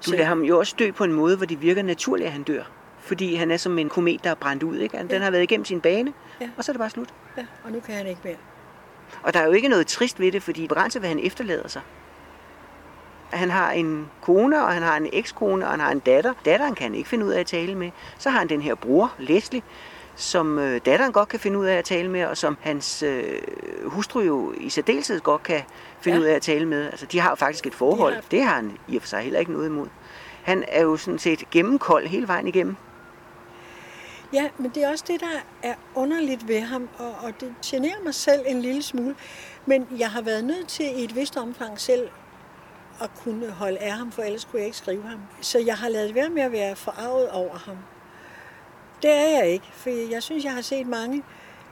[0.07, 2.43] Du lader ham jo også dø på en måde, hvor det virker naturligt, at han
[2.43, 2.78] dør.
[3.09, 4.77] Fordi han er som en komet, der er brændt ud.
[4.77, 4.99] Ikke?
[4.99, 5.19] Den ja.
[5.19, 6.49] har været igennem sin bane, ja.
[6.57, 7.09] og så er det bare slut.
[7.37, 8.37] Ja, og nu kan han ikke mere.
[9.23, 11.83] Og der er jo ikke noget trist ved det, fordi begrænset, hvad han efterlader sig.
[13.31, 16.33] Han har en kone, og han har en ekskone, og han har en datter.
[16.45, 17.91] Datteren kan han ikke finde ud af at tale med.
[18.19, 19.63] Så har han den her bror, Leslie,
[20.17, 23.41] som øh, datteren godt kan finde ud af at tale med, og som hans øh,
[23.85, 25.63] hustru jo i særdeleshed godt kan
[26.01, 26.23] finde ja.
[26.23, 26.87] ud af at tale med.
[26.87, 28.15] Altså, de har jo faktisk et forhold.
[28.15, 28.23] Har...
[28.31, 29.87] Det har han i og for sig heller ikke noget imod.
[30.43, 32.77] Han er jo sådan set gennemkold hele vejen igennem.
[34.33, 38.03] Ja, men det er også det, der er underligt ved ham, og, og det generer
[38.05, 39.17] mig selv en lille smule.
[39.67, 42.09] Men jeg har været nødt til i et vist omfang selv
[43.01, 45.21] at kunne holde af ham, for ellers kunne jeg ikke skrive ham.
[45.41, 47.77] Så jeg har lavet være med at være forarvet over ham.
[49.03, 51.23] Det er jeg ikke, for jeg synes, jeg har set mange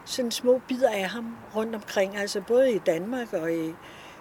[0.05, 3.75] sådan små bidder af ham rundt omkring, altså både i Danmark og i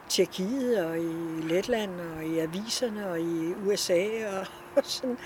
[0.10, 4.06] Tjekkiet og i Letland og i aviserne og i USA
[4.40, 5.18] og, og sådan.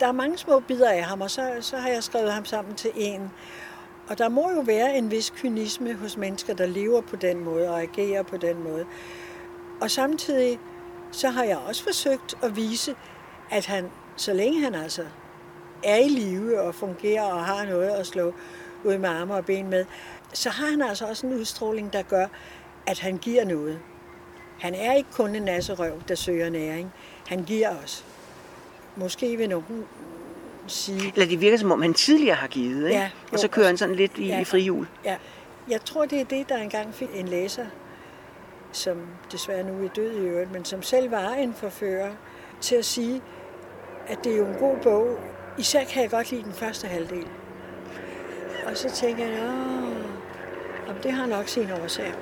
[0.00, 2.74] Der er mange små bidder af ham, og så, så har jeg skrevet ham sammen
[2.74, 3.30] til en.
[4.08, 7.70] Og der må jo være en vis kynisme hos mennesker, der lever på den måde
[7.70, 8.84] og agerer på den måde.
[9.80, 10.58] Og samtidig
[11.12, 12.94] så har jeg også forsøgt at vise,
[13.50, 15.04] at han, så længe han altså
[15.84, 18.34] er i live og fungerer og har noget at slå
[18.84, 19.84] ud med arme og ben med,
[20.32, 22.26] så har han altså også en udstråling, der gør,
[22.86, 23.80] at han giver noget.
[24.60, 26.92] Han er ikke kun en nasserøv, der søger næring.
[27.26, 28.04] Han giver os.
[28.96, 29.84] Måske vil nogen
[30.66, 31.12] sige...
[31.14, 33.00] Eller det virker som om, han tidligere har givet, ikke?
[33.00, 34.86] Ja, jo, og så kører han sådan lidt i, ja, i frihjul.
[35.04, 35.16] Ja,
[35.70, 37.64] jeg tror, det er det, der engang fik en læser,
[38.72, 38.96] som
[39.32, 42.10] desværre nu er død i øvrigt, men som selv var en forfører,
[42.60, 43.22] til at sige,
[44.06, 45.18] at det er jo en god bog.
[45.58, 47.26] Især kan jeg godt lide den første halvdel.
[48.66, 49.50] Og så tænker jeg,
[50.88, 52.12] at det har nok sin årsag.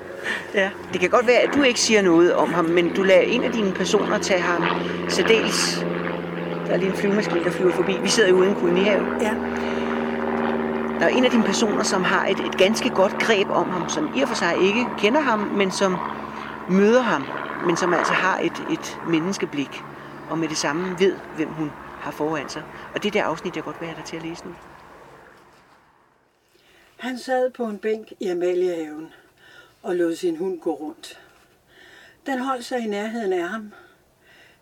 [0.53, 3.21] Ja, det kan godt være, at du ikke siger noget om ham, men du lader
[3.21, 4.63] en af dine personer tage ham
[5.09, 5.85] særdeles...
[6.67, 7.97] Der er lige en flyvemaskine, der flyver forbi.
[8.01, 9.05] Vi sidder jo ude i en kolonihave.
[9.21, 9.33] Ja.
[10.99, 13.89] Der er en af dine personer, som har et, et ganske godt greb om ham,
[13.89, 15.97] som i og for sig ikke kender ham, men som
[16.69, 17.23] møder ham,
[17.65, 19.83] men som altså har et, et menneskeblik,
[20.29, 22.63] og med det samme ved, hvem hun har foran sig.
[22.93, 24.55] Og det er det afsnit, jeg godt vil have dig til at læse nu.
[26.97, 29.13] Han sad på en bænk i Amaliehaven
[29.81, 31.19] og lod sin hund gå rundt.
[32.25, 33.71] Den holdt sig i nærheden af ham.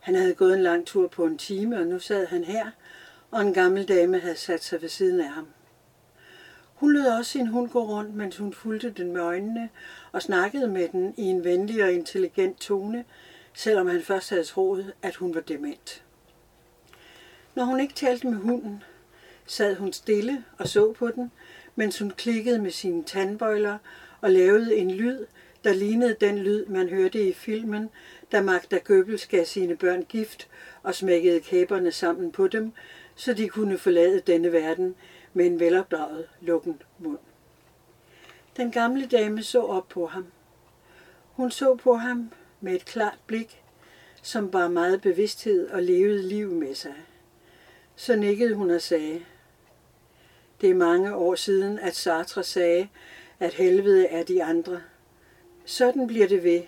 [0.01, 2.71] Han havde gået en lang tur på en time, og nu sad han her,
[3.31, 5.47] og en gammel dame havde sat sig ved siden af ham.
[6.73, 9.69] Hun lod også sin hund gå rundt, mens hun fulgte den med øjnene
[10.11, 13.05] og snakkede med den i en venlig og intelligent tone,
[13.53, 16.03] selvom han først havde troet, at hun var dement.
[17.55, 18.83] Når hun ikke talte med hunden,
[19.45, 21.31] sad hun stille og så på den,
[21.75, 23.77] mens hun klikkede med sine tandbøjler
[24.21, 25.25] og lavede en lyd,
[25.63, 27.89] der lignede den lyd, man hørte i filmen,
[28.31, 30.47] da Magda Goebbels gav sine børn gift
[30.83, 32.71] og smækkede kæberne sammen på dem,
[33.15, 34.95] så de kunne forlade denne verden
[35.33, 37.17] med en velopdraget lukken mund.
[38.57, 40.25] Den gamle dame så op på ham.
[41.31, 43.63] Hun så på ham med et klart blik,
[44.21, 46.95] som bar meget bevidsthed og levede liv med sig.
[47.95, 49.25] Så nikkede hun og sagde,
[50.61, 52.87] det er mange år siden, at Sartre sagde,
[53.39, 54.81] at helvede er de andre.
[55.71, 56.61] Sådan bliver det ved,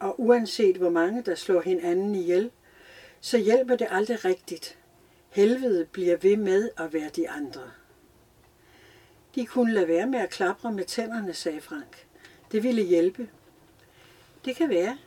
[0.00, 2.50] og uanset hvor mange, der slår hinanden ihjel,
[3.20, 4.78] så hjælper det aldrig rigtigt.
[5.30, 7.70] Helvede bliver ved med at være de andre.
[9.34, 12.06] De kunne lade være med at klapre med tænderne, sagde Frank.
[12.52, 13.28] Det ville hjælpe.
[14.44, 14.98] Det kan være,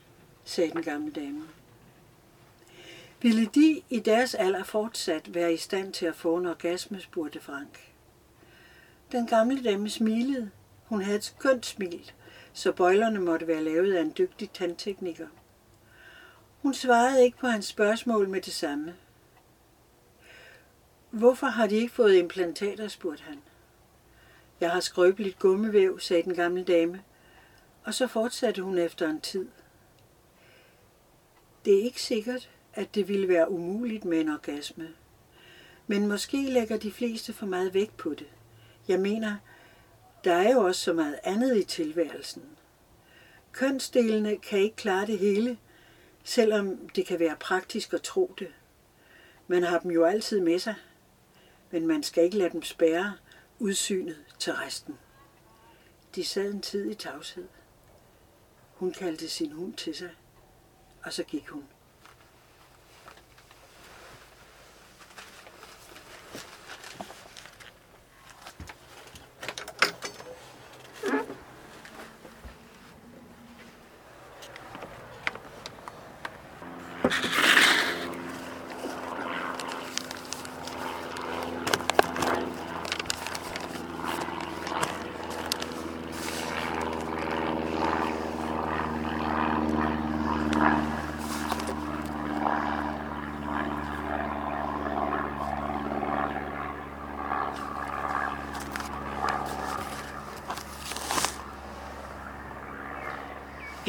[0.44, 1.44] sagde den gamle dame.
[3.22, 7.40] Ville de i deres alder fortsat være i stand til at få en orgasme, spurgte
[7.40, 7.92] Frank.
[9.12, 10.52] Den gamle dame smilede.
[10.86, 12.12] Hun havde et skønt smil,
[12.58, 15.28] så bøjlerne måtte være lavet af en dygtig tandtekniker.
[16.62, 18.96] Hun svarede ikke på hans spørgsmål med det samme.
[21.10, 23.42] Hvorfor har de ikke fået implantater, spurgte han.
[24.60, 27.04] Jeg har skrøbeligt gummivæv, sagde den gamle dame,
[27.84, 29.48] og så fortsatte hun efter en tid.
[31.66, 34.88] Det er ikke sikkert, at det ville være umuligt med en orgasme,
[35.88, 38.28] men måske lægger de fleste for meget vægt på det.
[38.88, 39.36] Jeg mener,
[40.28, 42.44] der er jo også så meget andet i tilværelsen.
[43.52, 45.58] Kønsdelene kan ikke klare det hele,
[46.24, 48.54] selvom det kan være praktisk at tro det.
[49.48, 50.76] Man har dem jo altid med sig,
[51.72, 53.14] men man skal ikke lade dem spærre
[53.60, 54.98] udsynet til resten.
[56.16, 57.48] De sad en tid i tavshed.
[58.74, 60.12] Hun kaldte sin hund til sig,
[61.04, 61.64] og så gik hun.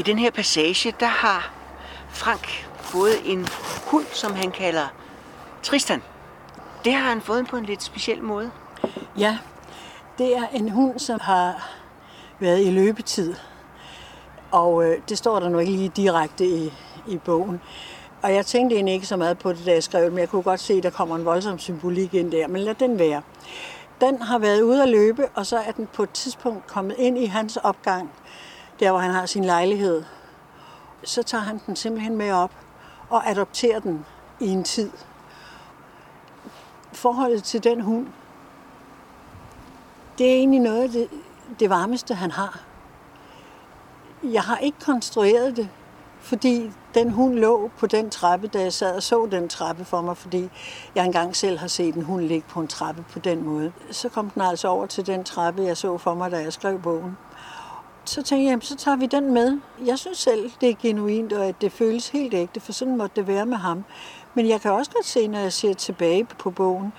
[0.08, 1.52] Den her passage, der har
[2.08, 3.46] Frank fået en
[3.90, 4.86] hund, som han kalder
[5.62, 6.02] Tristan.
[6.84, 8.50] Det har han fået på en lidt speciel måde.
[9.18, 9.38] Ja,
[10.18, 11.70] det er en hund, som har
[12.38, 13.34] været i løbetid.
[14.50, 16.72] Og øh, det står der nu ikke lige direkte i,
[17.08, 17.60] i bogen.
[18.22, 20.42] Og jeg tænkte egentlig ikke så meget på det, da jeg skrev men jeg kunne
[20.42, 22.48] godt se, at der kommer en voldsom symbolik ind der.
[22.48, 23.22] Men lad den være.
[24.00, 27.18] Den har været ude at løbe, og så er den på et tidspunkt kommet ind
[27.18, 28.10] i hans opgang
[28.80, 30.04] der hvor han har sin lejlighed,
[31.04, 32.52] så tager han den simpelthen med op
[33.10, 34.06] og adopterer den
[34.40, 34.90] i en tid.
[36.92, 38.06] Forholdet til den hund,
[40.18, 41.08] det er egentlig noget af det,
[41.60, 42.60] det varmeste, han har.
[44.22, 45.68] Jeg har ikke konstrueret det,
[46.20, 50.00] fordi den hund lå på den trappe, da jeg sad og så den trappe for
[50.00, 50.50] mig, fordi
[50.94, 53.72] jeg engang selv har set en hund ligge på en trappe på den måde.
[53.90, 56.82] Så kom den altså over til den trappe, jeg så for mig, da jeg skrev
[56.82, 57.16] bogen
[58.08, 59.58] så tænkte jeg, så tager vi den med.
[59.86, 63.16] Jeg synes selv, det er genuint, og at det føles helt ægte, for sådan måtte
[63.16, 63.84] det være med ham.
[64.34, 66.92] Men jeg kan også godt se, når jeg ser tilbage på bogen,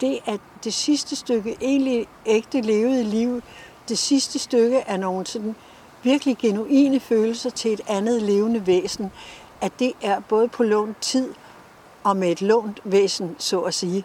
[0.00, 3.42] det at det sidste stykke egentlig ægte levede liv,
[3.88, 5.54] det sidste stykke er nogle sådan
[6.02, 9.12] virkelig genuine følelser til et andet levende væsen,
[9.60, 11.34] at det er både på lånt tid
[12.04, 14.04] og med et lånt væsen, så at sige.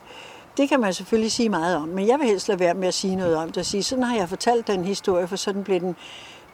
[0.58, 2.94] Det kan man selvfølgelig sige meget om, men jeg vil helst lade være med at
[2.94, 5.80] sige noget om det og sige, sådan har jeg fortalt den historie, for sådan blev
[5.80, 5.96] den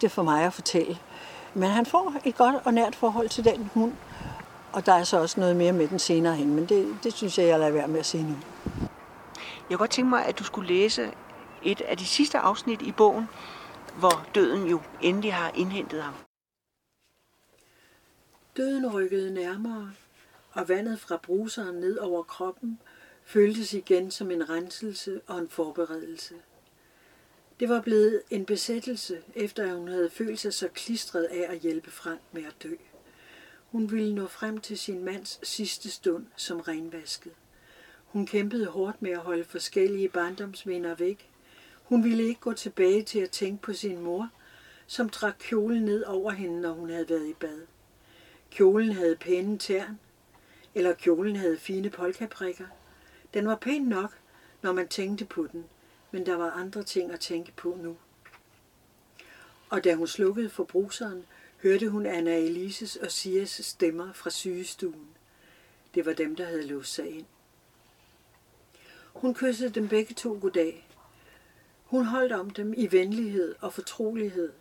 [0.01, 0.97] det for mig at fortælle.
[1.53, 3.93] Men han får et godt og nært forhold til den hund,
[4.73, 7.37] og der er så også noget mere med den senere hen, men det, det synes
[7.37, 8.35] jeg, jeg lader være med at sige nu.
[9.69, 11.11] Jeg kunne godt tænke mig, at du skulle læse
[11.63, 13.29] et af de sidste afsnit i bogen,
[13.99, 16.13] hvor døden jo endelig har indhentet ham.
[18.57, 19.91] Døden rykkede nærmere,
[20.53, 22.79] og vandet fra bruseren ned over kroppen
[23.33, 26.35] føltes igen som en renselse og en forberedelse.
[27.59, 31.59] Det var blevet en besættelse, efter at hun havde følt sig så klistret af at
[31.59, 32.75] hjælpe Frank med at dø.
[33.65, 37.31] Hun ville nå frem til sin mands sidste stund som renvasket.
[38.05, 41.29] Hun kæmpede hårdt med at holde forskellige barndomsminder væk.
[41.83, 44.29] Hun ville ikke gå tilbage til at tænke på sin mor,
[44.87, 47.61] som trak kjolen ned over hende, når hun havde været i bad.
[48.51, 49.99] Kjolen havde pæne tern,
[50.75, 52.65] eller kjolen havde fine polkaprikker.
[53.33, 54.19] Den var pæn nok,
[54.61, 55.65] når man tænkte på den,
[56.11, 57.97] men der var andre ting at tænke på nu.
[59.69, 61.25] Og da hun slukkede for bruseren,
[61.61, 65.07] hørte hun Anna Elises og Sias stemmer fra sygestuen.
[65.95, 67.25] Det var dem, der havde låst sig ind.
[69.13, 70.87] Hun kyssede dem begge to goddag.
[71.85, 74.53] Hun holdt om dem i venlighed og fortrolighed,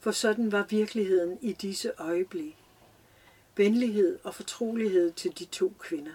[0.00, 2.56] for sådan var virkeligheden i disse øjeblik.
[3.56, 6.12] Venlighed og fortrolighed til de to kvinder.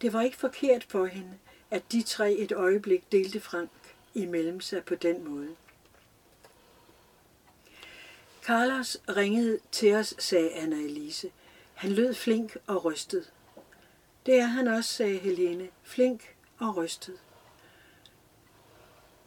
[0.00, 1.38] Det var ikke forkert for hende,
[1.70, 3.70] at de tre et øjeblik delte Frank
[4.14, 5.56] imellem sig på den måde.
[8.42, 11.30] Carlos ringede til os, sagde Anna Elise.
[11.74, 13.32] Han lød flink og rystet.
[14.26, 15.68] Det er han også, sagde Helene.
[15.82, 17.18] Flink og rystet.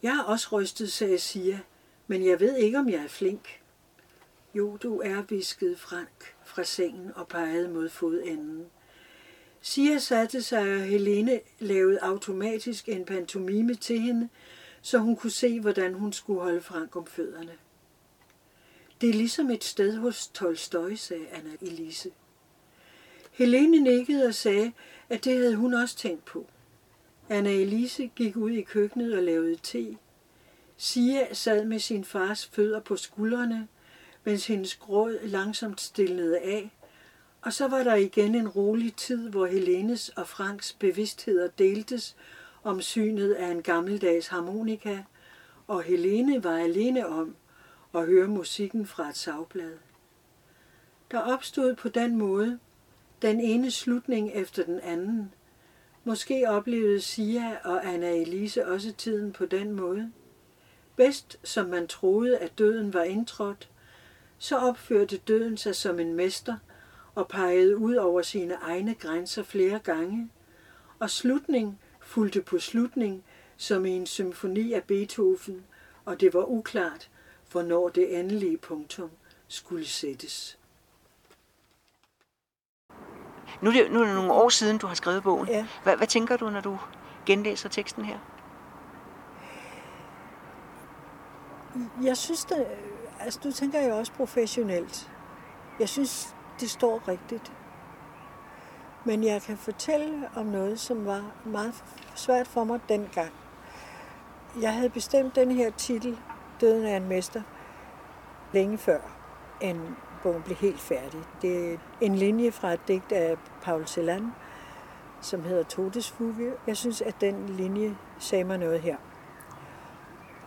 [0.02, 1.60] Jeg er også rystet, sagde Sia,
[2.06, 3.60] men jeg ved ikke, om jeg er flink.
[4.54, 8.66] Jo, du er, viskede Frank fra sengen og pegede mod fodenden.
[9.62, 14.28] Sia satte sig, og Helene lavede automatisk en pantomime til hende,
[14.82, 17.52] så hun kunne se, hvordan hun skulle holde Frank om fødderne.
[19.00, 22.10] Det er ligesom et sted hos Tolstoj, sagde Anna Elise.
[23.32, 24.72] Helene nikkede og sagde,
[25.08, 26.46] at det havde hun også tænkt på.
[27.28, 29.96] Anna Elise gik ud i køkkenet og lavede te.
[30.76, 33.68] Sia sad med sin fars fødder på skuldrene,
[34.24, 36.70] mens hendes gråd langsomt stillede af,
[37.42, 42.16] og så var der igen en rolig tid, hvor Helenes og Franks bevidstheder deltes
[42.62, 45.02] om synet af en gammeldags harmonika,
[45.66, 47.36] og Helene var alene om
[47.94, 49.72] at høre musikken fra et savblad.
[51.10, 52.58] Der opstod på den måde
[53.22, 55.34] den ene slutning efter den anden.
[56.04, 60.12] Måske oplevede Sia og Anna Elise også tiden på den måde.
[60.96, 63.70] Bedst som man troede, at døden var indtrådt,
[64.38, 66.56] så opførte døden sig som en mester
[67.14, 70.30] og pegede ud over sine egne grænser flere gange,
[70.98, 73.24] og slutning fulgte på slutning
[73.56, 75.64] som i en symfoni af Beethoven,
[76.04, 77.10] og det var uklart,
[77.52, 79.10] hvornår det endelige punktum
[79.48, 80.58] skulle sættes.
[83.62, 85.48] Nu er, det, nu er det nogle år siden, du har skrevet bogen.
[85.48, 85.66] Ja.
[85.82, 86.78] Hvad, hvad tænker du, når du
[87.26, 88.18] genlæser teksten her?
[92.02, 92.66] Jeg synes, det,
[93.20, 95.10] altså du tænker jo også professionelt.
[95.80, 97.52] Jeg synes, det står rigtigt.
[99.04, 103.32] Men jeg kan fortælle om noget, som var meget svært for mig dengang.
[104.60, 106.18] Jeg havde bestemt den her titel,
[106.60, 107.42] Døden er en mester,
[108.52, 108.98] længe før
[109.60, 111.20] en bogen blev helt færdig.
[111.42, 114.32] Det er en linje fra et digt af Paul Celan,
[115.20, 116.52] som hedder Todesfuge.
[116.66, 118.96] Jeg synes, at den linje sagde mig noget her.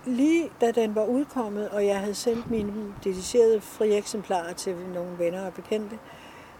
[0.05, 5.19] Lige da den var udkommet, og jeg havde sendt mine dedicerede fri eksemplarer til nogle
[5.19, 5.99] venner og bekendte,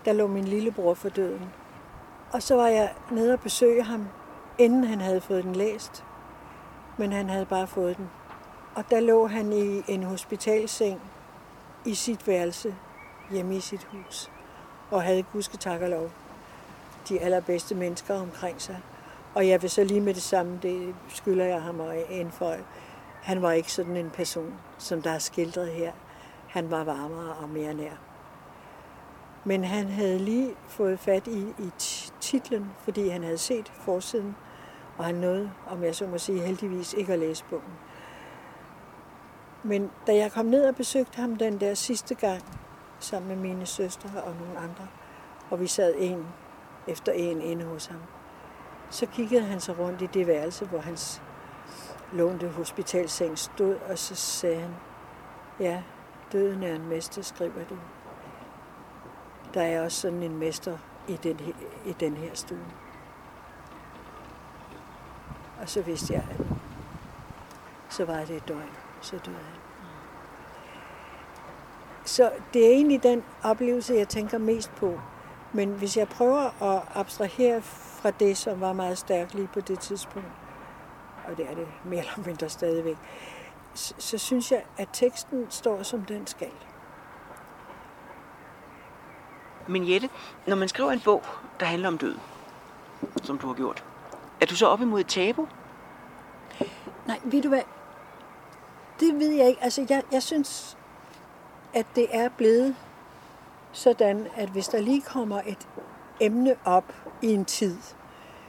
[0.05, 1.49] der lå min lillebror for døden.
[2.31, 4.07] Og så var jeg nede og besøge ham,
[4.57, 6.03] inden han havde fået den læst.
[6.97, 8.09] Men han havde bare fået den.
[8.75, 11.01] Og der lå han i en hospitalseng
[11.85, 12.75] i sit værelse
[13.31, 14.31] hjemme i sit hus.
[14.91, 16.09] Og havde gudske tak og lov
[17.09, 18.79] de allerbedste mennesker omkring sig.
[19.35, 22.63] Og jeg vil så lige med det samme, det skylder jeg ham at indføje.
[23.23, 25.91] Han var ikke sådan en person, som der er skildret her.
[26.47, 27.95] Han var varmere og mere nær.
[29.43, 31.71] Men han havde lige fået fat i, i
[32.19, 34.35] titlen, fordi han havde set forsiden,
[34.97, 37.73] og han nåede, om jeg så må sige, heldigvis ikke at læse bogen.
[39.63, 42.43] Men da jeg kom ned og besøgte ham den der sidste gang,
[42.99, 44.87] sammen med mine søstre og nogle andre,
[45.49, 46.27] og vi sad en
[46.87, 47.99] efter en inde hos ham,
[48.89, 51.21] så kiggede han sig rundt i det værelse, hvor hans
[52.13, 54.75] lånte hospitalseng stod, og så sagde han,
[55.59, 55.83] ja,
[56.31, 57.77] døden er en mester, skriver du.
[59.53, 61.53] Der er også sådan en mester i den, her,
[61.85, 62.65] i den her stue.
[65.61, 66.45] Og så vidste jeg, at
[67.89, 68.69] så var det et døgn,
[69.01, 69.59] så døde han.
[72.05, 74.99] Så det er egentlig den oplevelse, jeg tænker mest på.
[75.53, 79.79] Men hvis jeg prøver at abstrahere fra det, som var meget stærkt lige på det
[79.79, 80.31] tidspunkt,
[81.27, 82.97] og det er det mere eller mindre stadigvæk,
[83.73, 86.51] så, så synes jeg, at teksten står, som den skal.
[89.67, 90.09] Men Jette,
[90.47, 91.23] når man skriver en bog,
[91.59, 92.15] der handler om død,
[93.23, 93.83] som du har gjort,
[94.41, 95.47] er du så op imod et tabu?
[97.07, 97.61] Nej, ved du hvad?
[98.99, 99.63] Det ved jeg ikke.
[99.63, 100.77] Altså, jeg, jeg synes,
[101.73, 102.75] at det er blevet
[103.71, 105.67] sådan, at hvis der lige kommer et
[106.19, 107.77] emne op i en tid,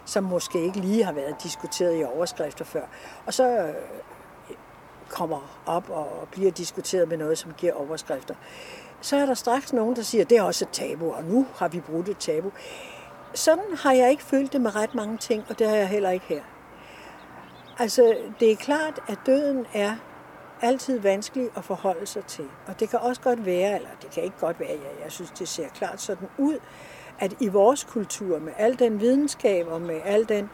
[0.05, 2.83] som måske ikke lige har været diskuteret i overskrifter før,
[3.27, 3.75] og så øh,
[5.09, 8.35] kommer op og bliver diskuteret med noget, som giver overskrifter,
[9.01, 11.47] så er der straks nogen, der siger, at det er også et tabu, og nu
[11.57, 12.53] har vi brudt et tabu.
[13.35, 16.11] Sådan har jeg ikke følt det med ret mange ting, og det har jeg heller
[16.11, 16.43] ikke her.
[17.79, 19.97] Altså, det er klart, at døden er
[20.63, 22.45] altid vanskelig at forholde sig til.
[22.67, 25.31] Og det kan også godt være, eller det kan ikke godt være, jeg, jeg synes,
[25.31, 26.59] det ser klart sådan ud,
[27.19, 30.51] at i vores kultur, med al den videnskab og med al den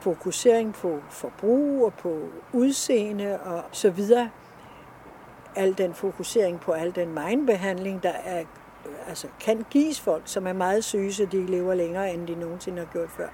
[0.00, 4.30] fokusering på forbrug og på udseende og så videre,
[5.56, 8.44] al den fokusering på al den mindbehandling, der er,
[9.08, 12.78] altså, kan gives folk, som er meget syge, så de lever længere, end de nogensinde
[12.78, 13.28] har gjort før.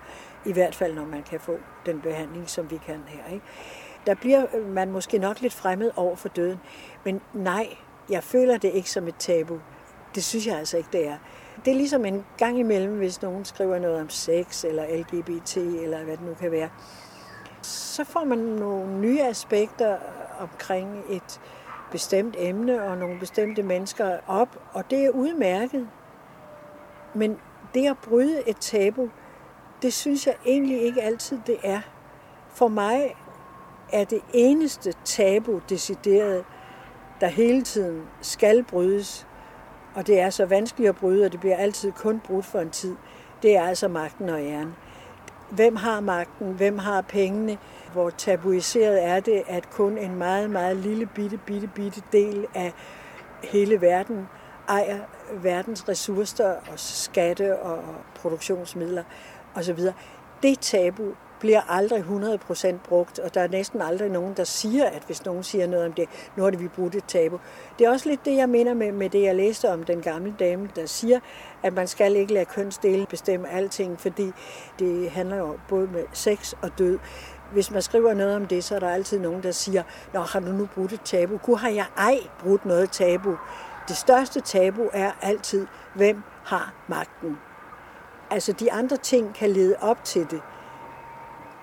[0.44, 3.32] I hvert fald, når man kan få den behandling, som vi kan her.
[3.32, 3.44] Ikke?
[4.06, 6.60] Der bliver man måske nok lidt fremmed over for døden.
[7.04, 7.76] Men nej,
[8.10, 9.60] jeg føler det ikke som et tabu.
[10.14, 11.16] Det synes jeg altså ikke, det er.
[11.64, 16.04] Det er ligesom en gang imellem, hvis nogen skriver noget om sex eller LGBT eller
[16.04, 16.68] hvad det nu kan være.
[17.62, 19.96] Så får man nogle nye aspekter
[20.40, 21.40] omkring et
[21.90, 25.88] bestemt emne og nogle bestemte mennesker op, og det er udmærket.
[27.14, 27.38] Men
[27.74, 29.10] det at bryde et tabu,
[29.82, 31.80] det synes jeg egentlig ikke altid, det er.
[32.48, 33.16] For mig
[33.92, 36.44] er det eneste tabu decideret,
[37.20, 39.26] der hele tiden skal brydes,
[39.96, 42.70] og det er så vanskeligt at bryde, og det bliver altid kun brudt for en
[42.70, 42.96] tid,
[43.42, 44.74] det er altså magten og æren.
[45.50, 46.52] Hvem har magten?
[46.52, 47.58] Hvem har pengene?
[47.92, 52.72] Hvor tabuiseret er det, at kun en meget, meget lille, bitte, bitte, bitte del af
[53.42, 54.28] hele verden
[54.68, 54.98] ejer
[55.32, 57.84] verdens ressourcer og skatte og
[58.14, 59.02] produktionsmidler
[59.54, 59.78] osv.
[60.42, 65.02] Det tabu bliver aldrig 100% brugt, og der er næsten aldrig nogen, der siger, at
[65.06, 67.40] hvis nogen siger noget om det, nu har det vi brudt et tabu.
[67.78, 70.34] Det er også lidt det, jeg mener med, med det, jeg læste om den gamle
[70.38, 71.20] dame, der siger,
[71.62, 74.32] at man skal ikke lade kønsdele bestemme alting, fordi
[74.78, 76.98] det handler jo både med sex og død.
[77.52, 79.82] Hvis man skriver noget om det, så er der altid nogen, der siger,
[80.12, 81.36] Nå, har du nu brudt et tabu?
[81.36, 83.36] Gud, har jeg ej brudt noget tabu?
[83.88, 87.38] Det største tabu er altid, hvem har magten?
[88.30, 90.40] Altså, de andre ting kan lede op til det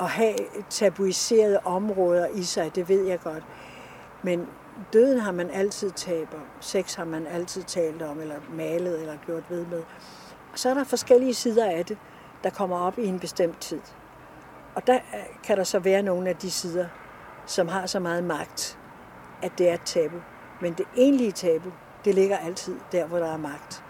[0.04, 0.36] at have
[0.70, 3.43] tabuiserede områder i sig, det ved jeg godt.
[4.24, 4.47] Men
[4.93, 6.43] døden har man altid talt om.
[6.60, 9.84] Sex har man altid talt om, eller malet, eller gjort ved med.
[10.56, 11.97] Så er der forskellige sider af det,
[12.43, 13.80] der kommer op i en bestemt tid.
[14.76, 16.86] Og der øh, kan der så være nogle af de sider,
[17.45, 18.80] som har så meget magt,
[19.41, 20.18] at det er et tabu.
[20.62, 21.72] Men det egentlige tabu,
[22.06, 23.84] det ligger altid der, hvor der er magt.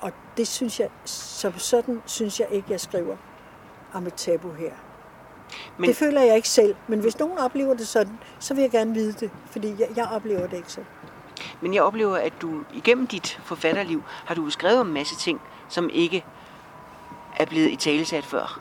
[0.00, 3.16] Og det synes jeg, som sådan synes jeg ikke, jeg skriver
[3.92, 4.72] om et tabu her.
[5.80, 8.70] Men, det føler jeg ikke selv, men hvis nogen oplever det sådan, så vil jeg
[8.70, 10.90] gerne vide det, fordi jeg, jeg oplever det ikke sådan.
[11.60, 15.40] Men jeg oplever, at du igennem dit forfatterliv har du skrevet om en masse ting,
[15.68, 16.24] som ikke
[17.36, 18.60] er blevet i talesat før.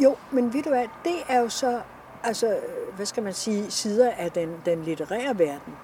[0.00, 1.80] Jo, men ved du hvad, det er jo så,
[2.24, 2.56] altså,
[2.96, 5.76] hvad skal man sige, sider af den, den litterære verden,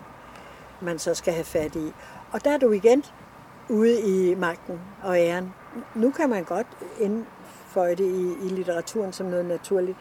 [0.81, 1.93] man så skal have fat i.
[2.33, 3.05] Og der er du igen
[3.69, 5.55] ude i magten og æren.
[5.95, 6.67] Nu kan man godt
[7.75, 9.99] tilføje det i, i litteraturen som noget naturligt.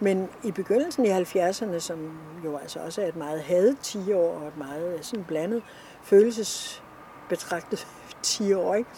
[0.00, 4.38] Men i begyndelsen i 70'erne, som jo altså også er et meget hadet 10 år
[4.38, 5.62] og et meget sådan blandet
[6.02, 7.86] følelsesbetragtet
[8.22, 8.90] 10 år, ikke?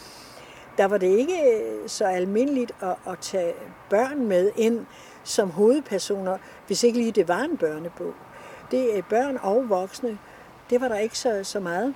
[0.78, 1.38] der var det ikke
[1.86, 3.52] så almindeligt at, at tage
[3.90, 4.86] børn med ind
[5.24, 8.14] som hovedpersoner, hvis ikke lige det var en børnebog.
[8.70, 10.18] Det er børn og voksne.
[10.70, 11.94] Det var der ikke så, så meget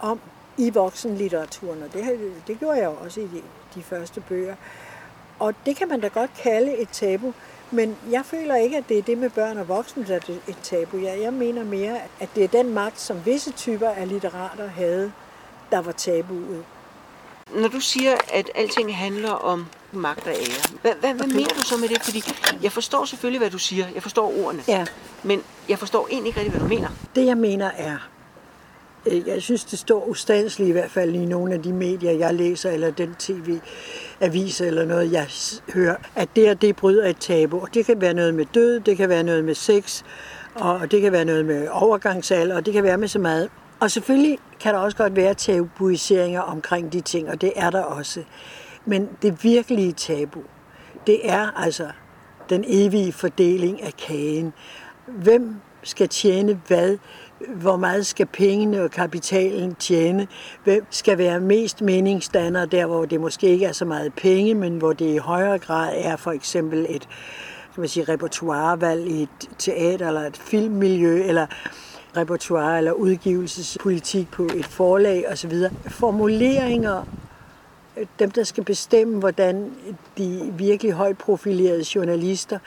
[0.00, 0.20] om
[0.56, 3.42] i voksenlitteraturen, og det, det gjorde jeg også i de,
[3.74, 4.54] de første bøger.
[5.42, 7.32] Og det kan man da godt kalde et tabu,
[7.70, 10.56] men jeg føler ikke, at det er det med børn og voksne, der er et
[10.62, 10.98] tabu.
[10.98, 15.12] Jeg, jeg mener mere, at det er den magt, som visse typer af litterater havde,
[15.70, 16.64] der var tabuet.
[17.54, 21.62] Når du siger, at alting handler om magt og ære, hvad, hvad, hvad mener du
[21.62, 22.02] så med det?
[22.02, 22.22] Fordi
[22.62, 23.86] jeg forstår selvfølgelig, hvad du siger.
[23.94, 24.62] Jeg forstår ordene.
[24.68, 24.86] Ja.
[25.22, 26.88] Men jeg forstår egentlig ikke rigtig, hvad du mener.
[27.14, 28.08] Det, jeg mener, er,
[29.06, 32.70] jeg synes, det står ustandsligt i hvert fald i nogle af de medier, jeg læser,
[32.70, 35.26] eller den tv-avis eller noget, jeg
[35.74, 37.60] hører, at det og det bryder et tabu.
[37.60, 40.02] Og det kan være noget med død, det kan være noget med sex,
[40.54, 43.50] og det kan være noget med overgangsalder, og det kan være med så meget.
[43.80, 47.82] Og selvfølgelig kan der også godt være tabuiseringer omkring de ting, og det er der
[47.82, 48.22] også.
[48.84, 50.40] Men det virkelige tabu,
[51.06, 51.88] det er altså
[52.50, 54.52] den evige fordeling af kagen.
[55.06, 56.98] Hvem skal tjene hvad?
[57.48, 60.28] Hvor meget skal pengene og kapitalen tjene,
[60.64, 64.78] hvem skal være mest meningsdanner der, hvor det måske ikke er så meget penge, men
[64.78, 67.08] hvor det i højere grad er for eksempel et
[67.74, 71.46] kan man sige, repertoirevalg i et teater eller et filmmiljø, eller
[72.16, 75.52] repertoire eller udgivelsespolitik på et forlag osv.
[75.86, 77.04] Formuleringer,
[78.18, 79.72] dem der skal bestemme, hvordan
[80.18, 82.58] de virkelig højt profilerede journalister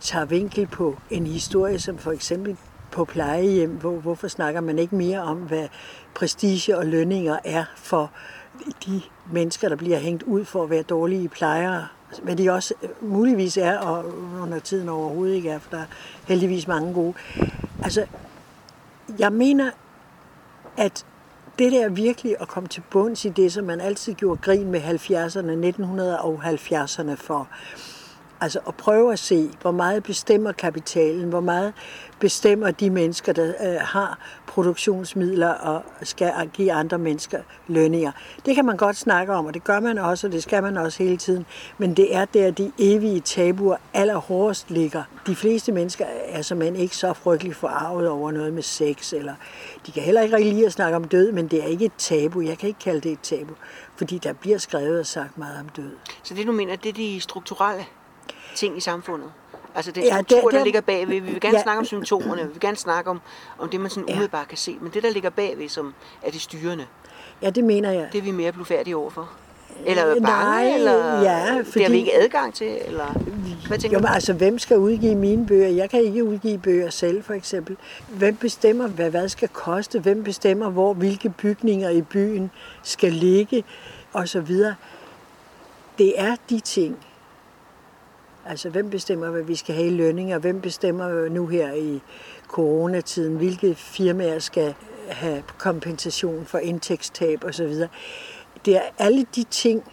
[0.00, 2.56] tager vinkel på en historie, som for eksempel
[2.96, 5.68] på plejehjem, hvor, hvorfor snakker man ikke mere om, hvad
[6.14, 8.10] prestige og lønninger er for
[8.86, 11.86] de mennesker, der bliver hængt ud for at være dårlige plejere,
[12.22, 14.04] hvad de også øh, muligvis er, og
[14.42, 15.86] under tiden overhovedet ikke er, for der er
[16.28, 17.14] heldigvis mange gode.
[17.82, 18.06] Altså,
[19.18, 19.70] jeg mener,
[20.76, 21.06] at
[21.58, 24.80] det der virkelig at komme til bunds i det, som man altid gjorde grin med
[24.80, 27.48] 70'erne, 1970'erne for,
[28.40, 31.72] Altså at prøve at se, hvor meget bestemmer kapitalen, hvor meget
[32.20, 38.12] bestemmer de mennesker, der øh, har produktionsmidler og skal give andre mennesker lønninger.
[38.46, 40.76] Det kan man godt snakke om, og det gør man også, og det skal man
[40.76, 41.46] også hele tiden.
[41.78, 45.02] Men det er der, de evige tabuer allerhårdest ligger.
[45.26, 49.34] De fleste mennesker er simpelthen ikke så frygteligt forarvet over noget med sex, eller
[49.86, 51.92] de kan heller ikke rigtig lide at snakke om død, men det er ikke et
[51.98, 52.40] tabu.
[52.40, 53.54] Jeg kan ikke kalde det et tabu,
[53.96, 55.90] fordi der bliver skrevet og sagt meget om død.
[56.22, 57.84] Så det du mener, det er de strukturelle
[58.54, 59.30] ting i samfundet?
[59.76, 61.20] Altså struktur, ja, det, det, der ligger bagved.
[61.20, 63.20] Vi vil gerne ja, snakke om symptomerne, vi vil gerne snakke om,
[63.58, 64.76] om det, man sådan umiddelbart kan se.
[64.80, 66.86] Men det, der ligger bagved, som er det styrende,
[67.42, 68.08] Ja, det mener jeg.
[68.12, 69.30] det er vi mere blufærdige overfor.
[69.84, 73.06] Eller bange, Nej, eller ja, fordi, det har vi ikke adgang til, eller
[73.68, 75.68] hvad tænker jo, men, altså, hvem skal udgive mine bøger?
[75.68, 77.76] Jeg kan ikke udgive bøger selv, for eksempel.
[78.08, 80.00] Hvem bestemmer, hvad hvad skal koste?
[80.00, 82.50] Hvem bestemmer, hvor hvilke bygninger i byen
[82.82, 83.64] skal ligge?
[84.12, 84.74] Og så videre.
[85.98, 86.96] Det er de ting,
[88.48, 89.90] Altså, hvem bestemmer, hvad vi skal have i
[90.34, 92.00] og Hvem bestemmer nu her i
[92.48, 94.74] coronatiden, hvilke firmaer skal
[95.08, 97.74] have kompensation for indtægtstab osv.?
[98.64, 99.92] Det er alle de ting,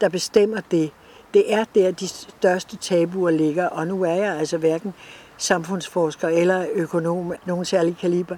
[0.00, 0.90] der bestemmer det.
[1.34, 4.94] Det er der, de største tabuer ligger, og nu er jeg altså hverken
[5.36, 8.36] samfundsforsker eller økonom, nogen særlig kaliber,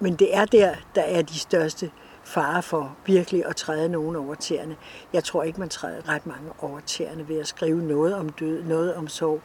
[0.00, 1.90] men det er der, der er de største
[2.24, 4.76] fare for virkelig at træde nogen over tæerne.
[5.12, 8.62] Jeg tror ikke, man træder ret mange over tæerne ved at skrive noget om død,
[8.62, 9.40] noget om sorg.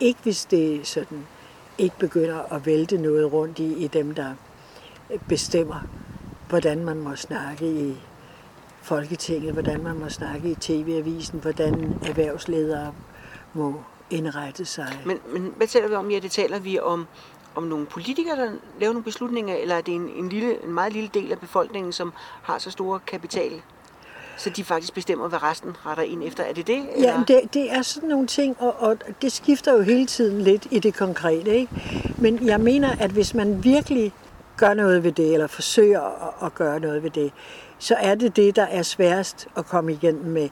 [0.00, 1.26] Ikke hvis det sådan
[1.78, 4.34] ikke begynder at vælte noget rundt i, i dem, der
[5.28, 5.80] bestemmer,
[6.48, 7.96] hvordan man må snakke i
[8.82, 12.94] Folketinget, hvordan man må snakke i TV-avisen, hvordan erhvervsledere
[13.54, 15.02] må indrette sig.
[15.06, 16.10] Men, men hvad taler vi om?
[16.10, 17.06] Ja, det taler vi om
[17.54, 20.92] om nogle politikere, der laver nogle beslutninger, eller er det en, en, lille, en meget
[20.92, 23.62] lille del af befolkningen, som har så store kapital,
[24.36, 26.44] så de faktisk bestemmer, hvad resten retter ind efter?
[26.44, 26.86] Er det det?
[26.94, 27.12] Eller?
[27.12, 30.66] Ja, det, det er sådan nogle ting, og, og det skifter jo hele tiden lidt
[30.70, 31.56] i det konkrete.
[31.56, 32.14] Ikke?
[32.18, 34.12] Men jeg mener, at hvis man virkelig
[34.56, 37.32] gør noget ved det, eller forsøger at, at gøre noget ved det,
[37.78, 40.48] så er det det, der er sværest at komme igennem med.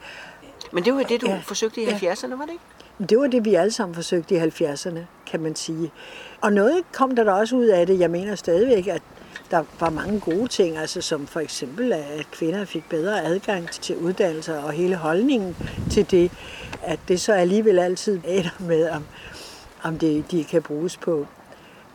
[0.72, 2.64] Men det var det, du ja, forsøgte i 70'erne, var det ikke?
[2.98, 5.92] Det var det, vi alle sammen forsøgte i 70'erne, kan man sige.
[6.40, 8.00] Og noget kom der da også ud af det.
[8.00, 9.02] Jeg mener stadigvæk, at
[9.50, 13.96] der var mange gode ting, altså som for eksempel, at kvinder fik bedre adgang til
[13.96, 15.56] uddannelser og hele holdningen
[15.90, 16.32] til det,
[16.82, 19.04] at det så alligevel altid ender med, om,
[19.82, 21.26] om det, de kan bruges på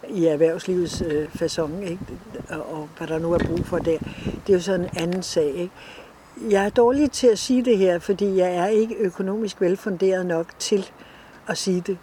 [0.09, 1.99] i erhvervslivets øh, fasong, ikke?
[2.49, 3.97] Og, og hvad der nu er brug for der.
[4.47, 5.47] Det er jo sådan en anden sag.
[5.47, 5.71] Ikke?
[6.37, 10.59] Jeg er dårlig til at sige det her, fordi jeg er ikke økonomisk velfunderet nok
[10.59, 10.91] til
[11.47, 11.97] at sige det.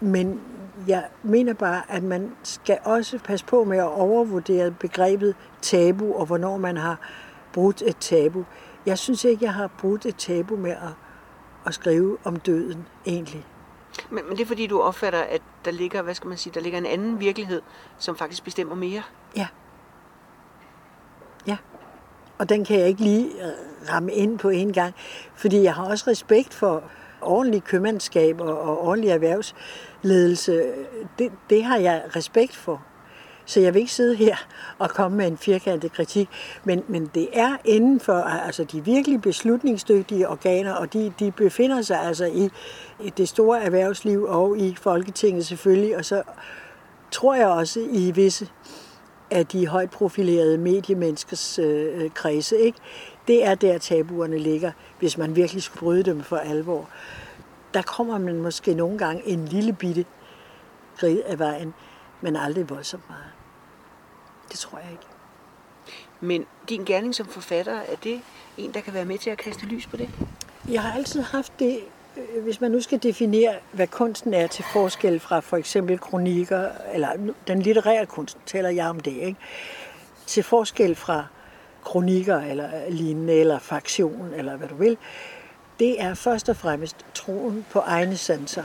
[0.00, 0.40] Men
[0.86, 6.26] jeg mener bare, at man skal også passe på med at overvurdere begrebet tabu, og
[6.26, 6.98] hvornår man har
[7.52, 8.44] brudt et tabu.
[8.86, 10.94] Jeg synes ikke, jeg har brudt et tabu med at,
[11.66, 13.46] at skrive om døden, egentlig.
[14.10, 16.60] Men, men det er fordi, du opfatter, at der ligger, hvad skal man sige, der
[16.60, 17.62] ligger en anden virkelighed,
[17.98, 19.02] som faktisk bestemmer mere?
[19.36, 19.46] Ja.
[21.46, 21.56] Ja.
[22.44, 24.94] Og den kan jeg ikke lige øh, ramme ind på en gang,
[25.36, 26.82] fordi jeg har også respekt for
[27.20, 30.62] ordentlig købmandskab og, og ordentlig erhvervsledelse.
[31.18, 32.82] Det, det har jeg respekt for.
[33.44, 34.36] Så jeg vil ikke sidde her
[34.78, 36.28] og komme med en firkantet kritik,
[36.64, 41.82] men, men det er inden for altså de virkelig beslutningsdygtige organer, og de, de befinder
[41.82, 42.50] sig altså i,
[43.00, 46.22] i det store erhvervsliv og i Folketinget selvfølgelig, og så
[47.10, 48.48] tror jeg også i visse
[49.34, 52.58] af de højt profilerede mediemenneskers øh, kredse.
[52.58, 52.78] Ikke?
[53.28, 56.88] Det er der tabuerne ligger, hvis man virkelig skulle bryde dem for alvor.
[57.74, 60.04] Der kommer man måske nogle gange en lille bitte
[60.96, 61.74] grid af vejen,
[62.20, 63.32] men aldrig voldsomt meget.
[64.50, 65.04] Det tror jeg ikke.
[66.20, 68.20] Men din gerning som forfatter, er det
[68.58, 70.10] en, der kan være med til at kaste lys på det?
[70.68, 71.82] Jeg har altid haft det, øh,
[72.42, 77.10] hvis man nu skal definere, hvad kunsten er til forskel fra for eksempel kronikker, eller
[77.46, 79.36] den litterære kunst, taler jeg om det, ikke?
[80.26, 81.26] til forskel fra
[81.84, 84.96] kronikker eller lignende, eller fraktion, eller hvad du vil,
[85.78, 88.64] det er først og fremmest troen på egne sanser.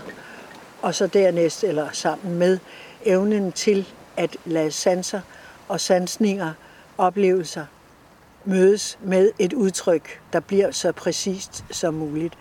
[0.82, 2.60] og så dernæst, eller sammen med
[3.06, 3.88] evnen til
[4.18, 5.22] at lade sanser
[5.68, 6.54] og sansninger,
[6.98, 7.66] oplevelser
[8.46, 12.38] mødes med et udtryk, der bliver så præcist som muligt,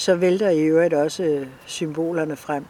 [0.00, 2.64] så vælter i øvrigt også øh, symbolerne frem,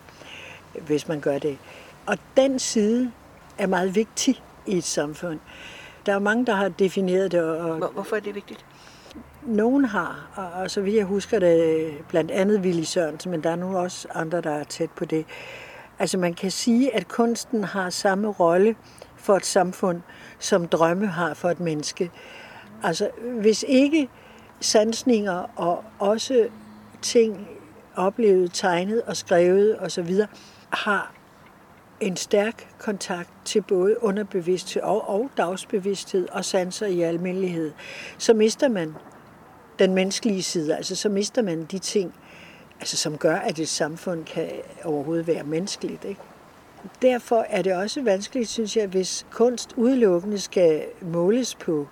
[0.86, 1.58] hvis man gør det.
[2.06, 3.12] Og den side
[3.58, 5.38] er meget vigtig i et samfund.
[6.06, 7.42] Der er mange, der har defineret det.
[7.42, 8.64] Og Hvorfor er det vigtigt?
[9.42, 13.56] Nogen har, og så vidt jeg husker det, blandt andet Willy Sørensen, men der er
[13.56, 15.26] nu også andre, der er tæt på det.
[15.98, 18.76] Altså man kan sige, at kunsten har samme rolle
[19.16, 20.00] for et samfund,
[20.38, 22.10] som drømme har for et menneske.
[22.82, 23.10] Altså
[23.40, 24.08] hvis ikke
[24.60, 26.48] sansninger og også
[27.02, 27.48] ting
[27.96, 30.14] oplevet, tegnet og skrevet osv.
[30.70, 31.14] har
[32.00, 37.72] en stærk kontakt til både underbevidsthed og, og dagsbevidsthed og sanser i almindelighed,
[38.18, 38.94] så mister man
[39.78, 40.76] den menneskelige side.
[40.76, 42.14] Altså så mister man de ting,
[42.80, 44.50] altså, som gør, at et samfund kan
[44.84, 46.04] overhovedet være menneskeligt.
[46.04, 46.20] Ikke?
[47.02, 51.88] Derfor er det også vanskeligt, synes jeg, hvis kunst udelukkende skal måles på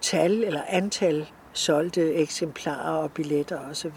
[0.00, 3.92] tal eller antal solgte eksemplarer og billetter osv.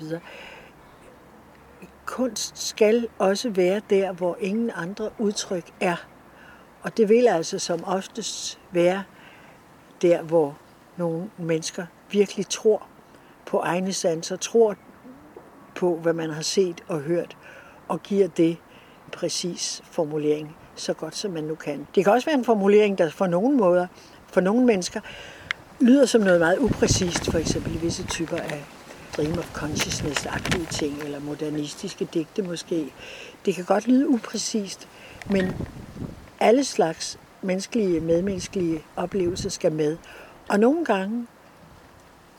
[2.05, 5.95] Kunst skal også være der, hvor ingen andre udtryk er.
[6.81, 9.03] Og det vil altså som oftest være
[10.01, 10.57] der, hvor
[10.97, 12.87] nogle mennesker virkelig tror
[13.45, 14.75] på egne sanser, tror
[15.75, 17.37] på, hvad man har set og hørt,
[17.87, 21.87] og giver det en præcis formulering, så godt som man nu kan.
[21.95, 23.87] Det kan også være en formulering, der for nogle måder,
[24.27, 25.01] for nogle mennesker,
[25.80, 28.63] lyder som noget meget upræcist, for eksempel i visse typer af
[29.11, 32.93] stream of consciousness-agtige ting, eller modernistiske digte måske.
[33.45, 34.88] Det kan godt lyde upræcist,
[35.30, 35.55] men
[36.39, 39.97] alle slags menneskelige, medmenneskelige oplevelser skal med.
[40.49, 41.28] Og nogle gange,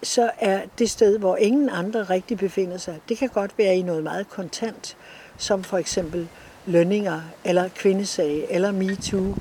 [0.03, 3.83] så er det sted, hvor ingen andre rigtig befinder sig, det kan godt være i
[3.83, 4.97] noget meget kontant,
[5.37, 6.29] som for eksempel
[6.67, 9.35] lønninger, eller kvindesag, eller MeToo,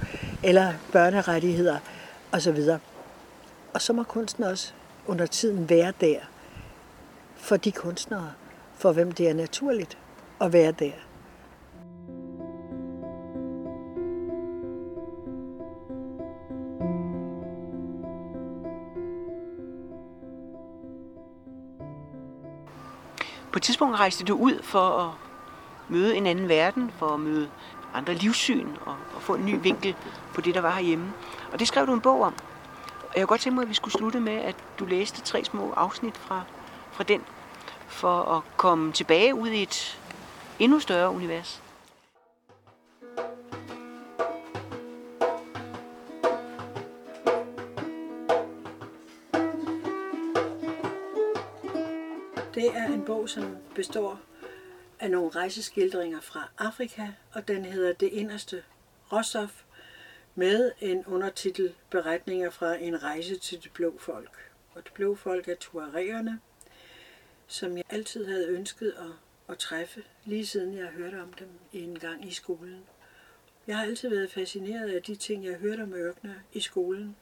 [0.44, 1.78] eller børnerettigheder
[2.32, 2.58] osv.
[3.78, 4.74] Og så må kunsten også
[5.08, 6.20] under tiden være der,
[7.36, 8.32] for de kunstnere,
[8.76, 9.98] for hvem det er naturligt
[10.42, 10.92] at være der.
[23.52, 25.12] På et tidspunkt rejste du ud for at
[25.90, 27.50] møde en anden verden, for at møde
[27.94, 29.96] andre livssyn og, og få en ny vinkel
[30.34, 31.14] på det, der var herhjemme.
[31.52, 32.34] Og det skrev du en bog om.
[33.10, 35.46] Og jeg kunne godt tænke mig, at vi skulle slutte med, at du læste tre
[35.46, 36.44] små afsnit fra,
[36.92, 37.22] fra den
[37.88, 40.00] for at komme tilbage ud i et
[40.60, 41.64] endnu større univers?
[52.56, 54.20] Det er en bog, som består
[55.00, 58.64] af nogle rejseskildringer fra Afrika, og den hedder Det inderste
[59.12, 59.64] råstof,
[60.38, 64.52] med en undertitel Beretninger fra en rejse til det blå folk.
[64.72, 66.40] Og det blå folk er tuaregerne,
[67.48, 69.12] som jeg altid havde ønsket at,
[69.50, 72.84] at træffe, lige siden jeg hørte om dem en gang i skolen.
[73.68, 77.16] Jeg har altid været fascineret af de ting, jeg hørte om ørkener i skolen.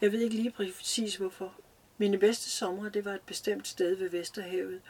[0.00, 1.54] Jeg ved ikke lige præcis hvorfor.
[1.98, 4.80] Mine bedste somre, det var et bestemt sted ved Vesterhavet,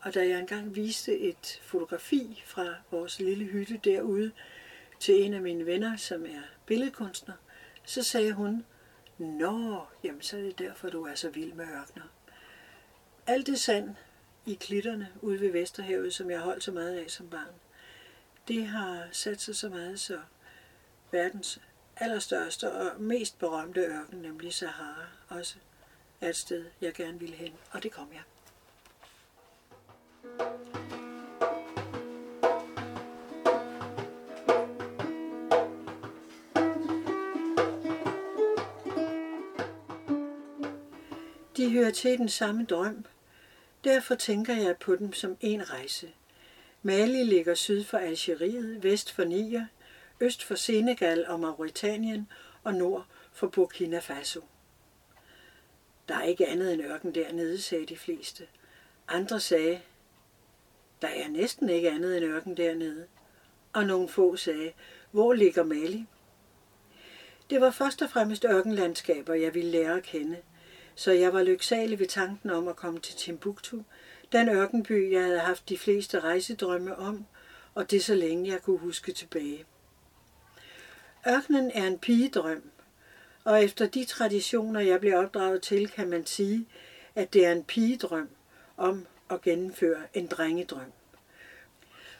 [0.00, 4.32] og da jeg engang viste et fotografi fra vores lille hytte derude
[5.02, 7.34] til en af mine venner, som er billedkunstner,
[7.84, 8.64] så sagde hun,
[9.18, 12.02] Nå, jamen så er det derfor, du er så vild med ørkner
[13.26, 13.96] alt det sand
[14.46, 17.54] i klitterne ude ved Vesterhavet, som jeg holdt så meget af som barn,
[18.48, 20.20] det har sat sig så meget, så
[21.10, 21.60] verdens
[21.96, 25.54] allerstørste og mest berømte ørken, nemlig Sahara, også
[26.20, 28.22] er et sted, jeg gerne ville hen, og det kom jeg.
[41.62, 43.04] De hører til den samme drøm,
[43.84, 46.12] Derfor tænker jeg på dem som en rejse.
[46.82, 49.66] Mali ligger syd for Algeriet, vest for Niger,
[50.20, 52.28] øst for Senegal og Mauritanien
[52.64, 54.40] og nord for Burkina Faso.
[56.08, 58.46] Der er ikke andet end ørken dernede, sagde de fleste.
[59.08, 59.80] Andre sagde,
[61.02, 63.06] der er næsten ikke andet end ørken dernede.
[63.72, 64.72] Og nogle få sagde,
[65.10, 66.06] hvor ligger Mali?
[67.50, 70.36] Det var først og fremmest ørkenlandskaber, jeg ville lære at kende–
[70.94, 73.82] så jeg var lyksalig ved tanken om at komme til Timbuktu,
[74.32, 77.24] den ørkenby, jeg havde haft de fleste rejsedrømme om,
[77.74, 79.64] og det så længe jeg kunne huske tilbage.
[81.28, 82.62] Ørkenen er en pigedrøm,
[83.44, 86.66] og efter de traditioner, jeg blev opdraget til, kan man sige,
[87.14, 88.28] at det er en pigedrøm
[88.76, 90.92] om at gennemføre en drengedrøm.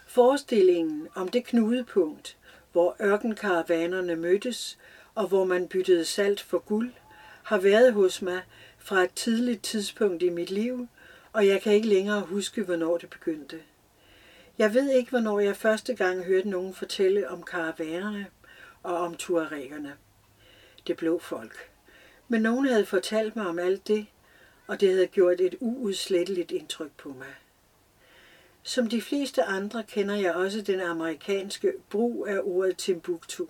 [0.06, 2.36] Forestillingen om det knudepunkt,
[2.72, 4.78] hvor ørkenkaravanerne mødtes,
[5.14, 6.92] og hvor man byttede salt for guld,
[7.42, 8.42] har været hos mig
[8.84, 10.88] fra et tidligt tidspunkt i mit liv,
[11.32, 13.60] og jeg kan ikke længere huske, hvornår det begyndte.
[14.58, 18.26] Jeg ved ikke, hvornår jeg første gang hørte nogen fortælle om karavanerne
[18.82, 19.96] og om tuaregerne.
[20.86, 21.70] Det blå folk.
[22.28, 24.06] Men nogen havde fortalt mig om alt det,
[24.66, 27.34] og det havde gjort et uudsletteligt indtryk på mig.
[28.62, 33.46] Som de fleste andre kender jeg også den amerikanske brug af ordet Timbuktu.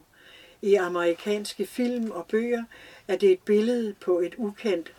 [0.62, 2.64] I amerikanske film og bøger
[3.08, 4.92] er det et billede på et ukendt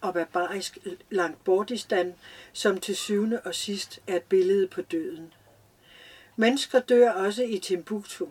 [0.00, 0.78] og barbarisk
[1.10, 2.14] langt bordistan,
[2.52, 5.32] som til syvende og sidst er et billede på døden.
[6.36, 8.26] Mennesker dør også i Timbuktu,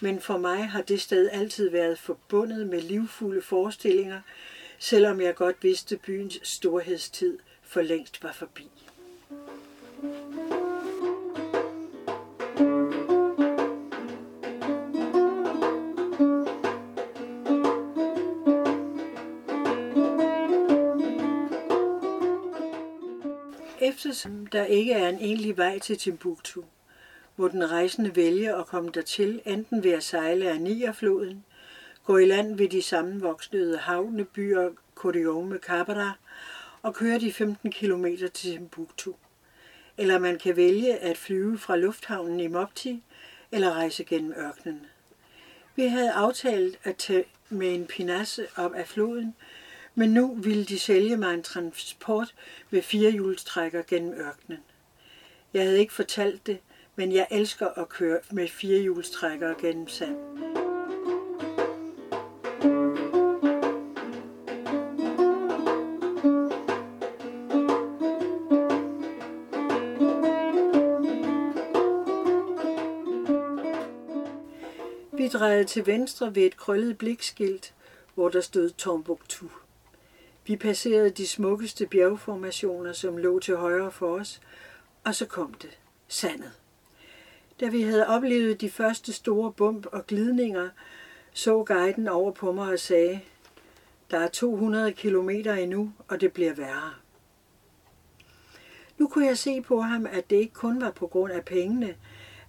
[0.00, 4.20] men for mig har det sted altid været forbundet med livfulde forestillinger,
[4.78, 8.70] selvom jeg godt vidste byens storhedstid for længst var forbi.
[24.00, 26.62] Eftersom der ikke er en egentlig vej til Timbuktu,
[27.36, 31.44] hvor den rejsende vælge at komme dertil enten ved at sejle af Nigerfloden,
[32.04, 36.12] gå i land ved de sammenvoksnede havnebyer Kodiome Kabara
[36.82, 39.12] og køre de 15 km til Timbuktu.
[39.98, 43.02] Eller man kan vælge at flyve fra lufthavnen i Mopti
[43.52, 44.86] eller rejse gennem ørkenen.
[45.76, 49.34] Vi havde aftalt at tage med en pinasse op af floden,
[50.00, 52.34] men nu ville de sælge mig en transport
[52.70, 54.60] med firehjulstrækker gennem ørkenen.
[55.54, 56.58] Jeg havde ikke fortalt det,
[56.96, 60.16] men jeg elsker at køre med firehjulstrækker gennem sand.
[75.12, 77.74] Vi drejede til venstre ved et krøllet blikskilt,
[78.14, 79.46] hvor der stod Tombuktu.
[80.50, 84.40] Vi passerede de smukkeste bjergformationer, som lå til højre for os,
[85.04, 85.78] og så kom det,
[86.08, 86.52] sandet.
[87.60, 90.68] Da vi havde oplevet de første store bump og glidninger,
[91.32, 93.20] så guiden over på mig og sagde,
[94.10, 96.94] der er 200 kilometer endnu, og det bliver værre.
[98.98, 101.94] Nu kunne jeg se på ham, at det ikke kun var på grund af pengene,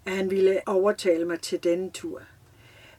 [0.05, 2.21] at han ville overtale mig til denne tur.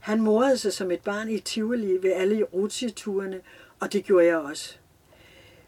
[0.00, 3.40] Han morede sig som et barn i Tivoli ved alle rutsjeturene,
[3.80, 4.78] og det gjorde jeg også.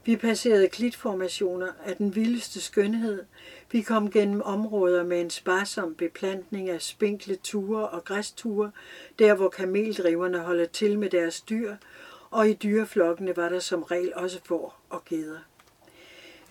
[0.06, 3.24] Vi passerede klitformationer af den vildeste skønhed.
[3.72, 8.70] Vi kom gennem områder med en sparsom beplantning af spinkle ture og græsture,
[9.18, 11.76] der hvor kameldriverne holder til med deres dyr,
[12.30, 15.38] og i dyreflokkene var der som regel også får og geder.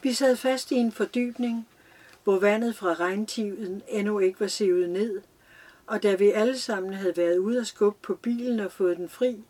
[0.02, 1.68] Vi sad fast i en fordybning,
[2.24, 5.22] hvor vandet fra regntiden endnu ikke var sivet ned,
[5.88, 9.10] og da vi alle sammen havde været ude og skubbe på bilen og fået den
[9.10, 9.44] fri,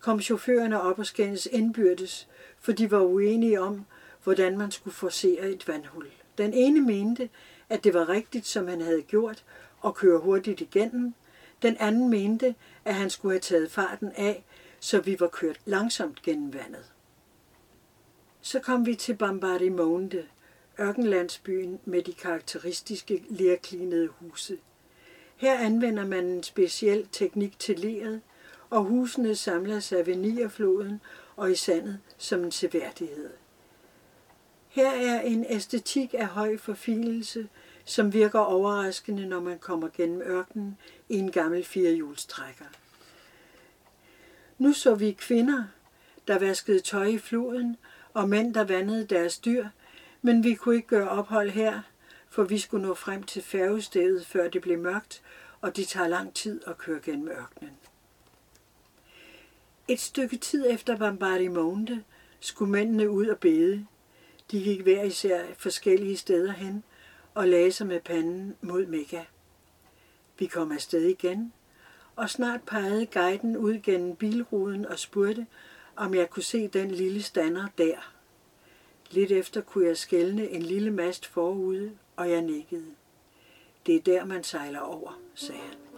[0.00, 2.28] kom chaufførerne op og skændes indbyrdes,
[2.60, 3.84] for de var uenige om,
[4.24, 6.06] hvordan man skulle forcere et vandhul.
[6.38, 7.30] Den ene mente,
[7.68, 9.44] at det var rigtigt, som han havde gjort,
[9.84, 11.14] at køre hurtigt igennem.
[11.62, 14.44] Den anden mente, at han skulle have taget farten af,
[14.80, 16.92] så vi var kørt langsomt gennem vandet.
[18.40, 20.26] Så kom vi til Bambarimonde,
[20.80, 24.58] ørkenlandsbyen med de karakteristiske lerklinede huse.
[25.36, 28.20] Her anvender man en speciel teknik til leret,
[28.70, 31.00] og husene samler sig ved Nierfloden
[31.36, 33.30] og i sandet som en seværdighed.
[34.68, 37.48] Her er en æstetik af høj forfinelse,
[37.84, 42.64] som virker overraskende, når man kommer gennem ørkenen i en gammel firehjulstrækker.
[44.58, 45.64] Nu så vi kvinder,
[46.28, 47.76] der vaskede tøj i floden,
[48.14, 49.68] og mænd, der vandede deres dyr,
[50.22, 51.80] men vi kunne ikke gøre ophold her,
[52.28, 55.22] for vi skulle nå frem til færgestedet, før det blev mørkt,
[55.60, 57.79] og det tager lang tid at køre gennem ørkenen.
[59.90, 62.04] Et stykke tid efter Bombardimonte
[62.40, 63.86] skulle mændene ud og bede.
[64.50, 66.84] De gik hver især forskellige steder hen
[67.34, 69.24] og lagde sig med panden mod Mekka.
[70.38, 71.52] Vi kom afsted igen,
[72.16, 75.46] og snart pegede guiden ud gennem bilruden og spurgte,
[75.96, 78.14] om jeg kunne se den lille stander der.
[79.10, 82.94] Lidt efter kunne jeg skælne en lille mast forude, og jeg nikkede.
[83.86, 85.89] Det er der, man sejler over, sagde han.